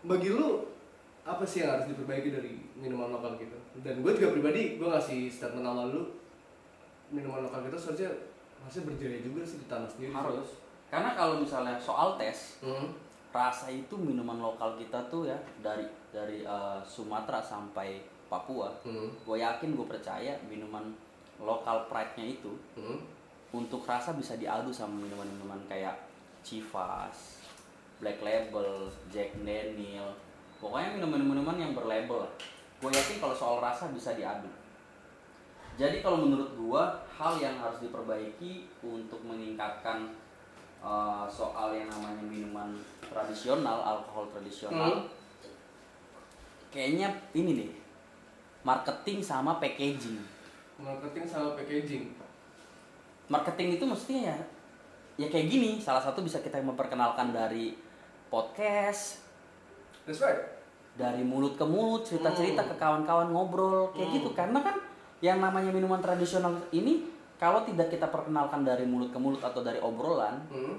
bagi 0.00 0.32
lu 0.32 0.64
apa 1.28 1.44
sih 1.44 1.60
yang 1.60 1.76
harus 1.76 1.92
diperbaiki 1.92 2.32
dari 2.32 2.56
minuman 2.72 3.12
lokal 3.12 3.36
gitu? 3.36 3.56
Dan 3.84 4.00
gue 4.00 4.12
juga 4.16 4.32
pribadi 4.32 4.80
gue 4.80 4.88
ngasih 4.88 5.28
statement 5.28 5.68
awal 5.68 5.92
lu. 5.92 6.02
Minuman 7.12 7.44
lokal 7.44 7.68
kita 7.68 7.76
seharusnya 7.76 8.10
masih 8.64 8.88
berjaya 8.88 9.20
juga 9.20 9.44
sih 9.44 9.60
di 9.60 9.66
tanah 9.68 9.88
sendiri. 9.92 10.12
Harus 10.16 10.56
karena 10.90 11.14
kalau 11.14 11.38
misalnya 11.38 11.78
soal 11.78 12.18
tes 12.18 12.58
hmm. 12.60 12.90
rasa 13.30 13.70
itu 13.70 13.94
minuman 13.94 14.42
lokal 14.42 14.74
kita 14.74 14.98
tuh 15.06 15.30
ya 15.30 15.38
dari 15.62 15.86
dari 16.10 16.42
eh, 16.42 16.80
Sumatera 16.82 17.38
sampai 17.38 18.02
Papua 18.26 18.70
Hmm. 18.82 19.10
gue 19.26 19.36
yakin 19.38 19.74
gue 19.74 19.86
percaya 19.86 20.34
minuman 20.46 20.90
lokal 21.38 21.86
pride-nya 21.86 22.26
itu 22.36 22.52
Hmm. 22.74 22.98
untuk 23.54 23.86
rasa 23.86 24.14
bisa 24.14 24.34
diadu 24.34 24.70
sama 24.70 24.98
minuman-minuman 24.98 25.58
kayak 25.66 25.94
Chivas, 26.40 27.42
Black 28.00 28.22
Label, 28.24 28.88
Jack 29.12 29.36
Daniel, 29.44 30.08
pokoknya 30.56 30.96
minuman-minuman 30.96 31.52
yang 31.60 31.72
berlabel. 31.76 32.24
Gue 32.80 32.88
yakin 32.88 33.20
kalau 33.20 33.36
soal 33.36 33.56
rasa 33.60 33.92
bisa 33.92 34.16
diadu. 34.16 34.48
Jadi 35.76 36.00
kalau 36.04 36.20
menurut 36.20 36.52
gua 36.60 36.92
hal 37.08 37.40
yang 37.40 37.56
harus 37.56 37.80
diperbaiki 37.80 38.68
untuk 38.84 39.20
meningkatkan 39.24 40.12
uh, 40.80 41.24
soal 41.24 41.72
yang 41.72 41.86
namanya 41.86 42.20
minuman 42.20 42.72
tradisional, 43.02 43.78
alkohol 43.80 44.26
tradisional, 44.28 44.96
Hmm. 44.96 45.08
kayaknya 46.70 47.10
ini 47.32 47.50
nih 47.56 47.70
marketing 48.62 49.18
sama 49.20 49.58
packaging. 49.58 50.20
marketing 50.78 51.24
sama 51.26 51.52
packaging 51.52 52.08
marketing 53.26 53.76
itu 53.76 53.84
mestinya 53.84 54.32
ya 54.32 54.38
ya 55.16 55.26
kayak 55.28 55.46
gini 55.46 55.70
salah 55.76 56.00
satu 56.00 56.24
bisa 56.24 56.40
kita 56.40 56.56
memperkenalkan 56.56 57.30
dari 57.30 57.76
podcast 58.32 59.20
that's 60.08 60.24
right 60.24 60.40
dari 60.96 61.20
mulut 61.20 61.54
ke 61.54 61.64
mulut 61.64 62.00
cerita-cerita 62.02 62.64
Hmm. 62.64 62.70
ke 62.72 62.76
kawan-kawan 62.76 63.28
ngobrol 63.28 63.92
kayak 63.92 64.08
Hmm. 64.08 64.16
gitu 64.16 64.30
karena 64.32 64.58
kan 64.60 64.76
yang 65.20 65.36
namanya 65.36 65.68
minuman 65.68 66.00
tradisional 66.00 66.56
ini 66.72 67.04
kalau 67.40 67.64
tidak 67.64 67.88
kita 67.88 68.04
perkenalkan 68.12 68.68
dari 68.68 68.84
mulut 68.84 69.08
ke 69.08 69.16
mulut 69.16 69.40
atau 69.40 69.64
dari 69.64 69.80
obrolan 69.80 70.44
hmm. 70.52 70.76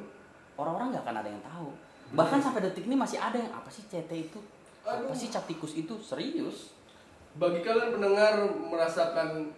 orang-orang 0.61 0.93
nggak 0.93 1.03
akan 1.09 1.17
ada 1.17 1.29
yang 1.33 1.41
tahu. 1.41 1.69
Bahkan 2.13 2.37
sampai 2.37 2.61
detik 2.69 2.85
ini 2.85 2.93
masih 2.93 3.17
ada 3.17 3.41
yang 3.41 3.49
apa 3.49 3.65
sih 3.73 3.81
CT 3.89 4.11
itu? 4.13 4.37
Apa 4.85 5.09
Aduh. 5.09 5.17
sih 5.17 5.33
cap 5.33 5.49
tikus 5.49 5.73
itu? 5.73 5.97
Serius? 5.97 6.77
Bagi 7.33 7.65
kalian 7.65 7.97
pendengar 7.97 8.45
merasakan 8.45 9.49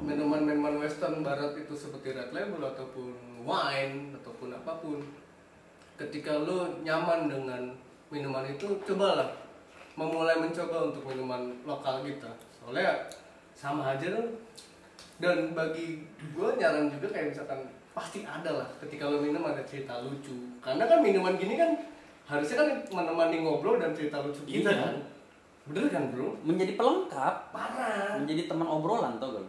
minuman-minuman 0.00 0.80
western 0.80 1.20
barat 1.20 1.52
itu 1.60 1.76
seperti 1.76 2.16
red 2.16 2.30
label 2.32 2.72
ataupun 2.72 3.44
wine 3.44 4.14
ataupun 4.16 4.48
apa 4.54 4.72
pun 4.80 5.02
ketika 6.00 6.32
lo 6.40 6.80
nyaman 6.80 7.28
dengan 7.28 7.62
minuman 8.08 8.46
itu 8.48 8.80
cobalah 8.86 9.28
memulai 9.98 10.40
mencoba 10.40 10.88
untuk 10.88 11.04
minuman 11.04 11.52
lokal 11.68 12.00
kita. 12.00 12.32
Soalnya 12.62 13.10
sama 13.52 13.92
aja 13.92 14.08
lo 14.14 14.24
dan 15.16 15.52
bagi 15.52 16.02
gue 16.32 16.48
nyaran 16.54 16.88
juga 16.88 17.06
kayak 17.10 17.30
misalkan 17.30 17.60
pasti 17.90 18.26
ada 18.26 18.50
lah 18.50 18.68
ketika 18.82 19.06
lo 19.06 19.22
minum 19.22 19.42
ada 19.42 19.62
cerita 19.62 20.02
lucu 20.02 20.34
karena 20.58 20.84
kan 20.84 20.98
minuman 20.98 21.34
gini 21.34 21.54
kan 21.54 21.70
harusnya 22.24 22.56
kan 22.58 22.68
menemani 22.90 23.38
ngobrol 23.40 23.78
dan 23.78 23.94
cerita 23.94 24.18
lucu 24.18 24.42
kita 24.42 24.66
Iya. 24.68 24.82
kan 24.82 24.94
bener 25.64 25.86
kan 25.88 26.04
bro 26.10 26.34
menjadi 26.42 26.74
pelengkap 26.74 27.34
parah 27.48 28.18
menjadi 28.18 28.46
teman 28.46 28.66
obrolan 28.66 29.16
tau 29.16 29.32
gak 29.32 29.46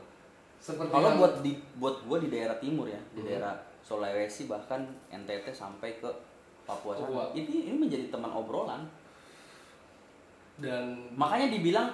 seperti 0.55 0.87
Kalau 0.87 1.09
yang- 1.09 1.19
buat 1.19 1.33
di 1.41 1.51
buat 1.75 1.95
gua 2.03 2.17
di 2.17 2.29
daerah 2.29 2.57
timur 2.57 2.87
ya, 2.87 2.97
di 3.11 3.21
Hmm. 3.21 3.27
daerah 3.27 3.53
Sulawesi 3.81 4.47
bahkan 4.47 4.81
NTT 5.11 5.53
sampai 5.53 6.01
ke 6.01 6.09
Papua 6.65 6.97
sana. 6.97 7.29
Ini 7.31 7.69
ini 7.69 7.77
menjadi 7.77 8.09
teman 8.09 8.31
obrolan. 8.31 8.81
dan 10.55 11.11
Makanya 11.13 11.51
dibilang 11.51 11.87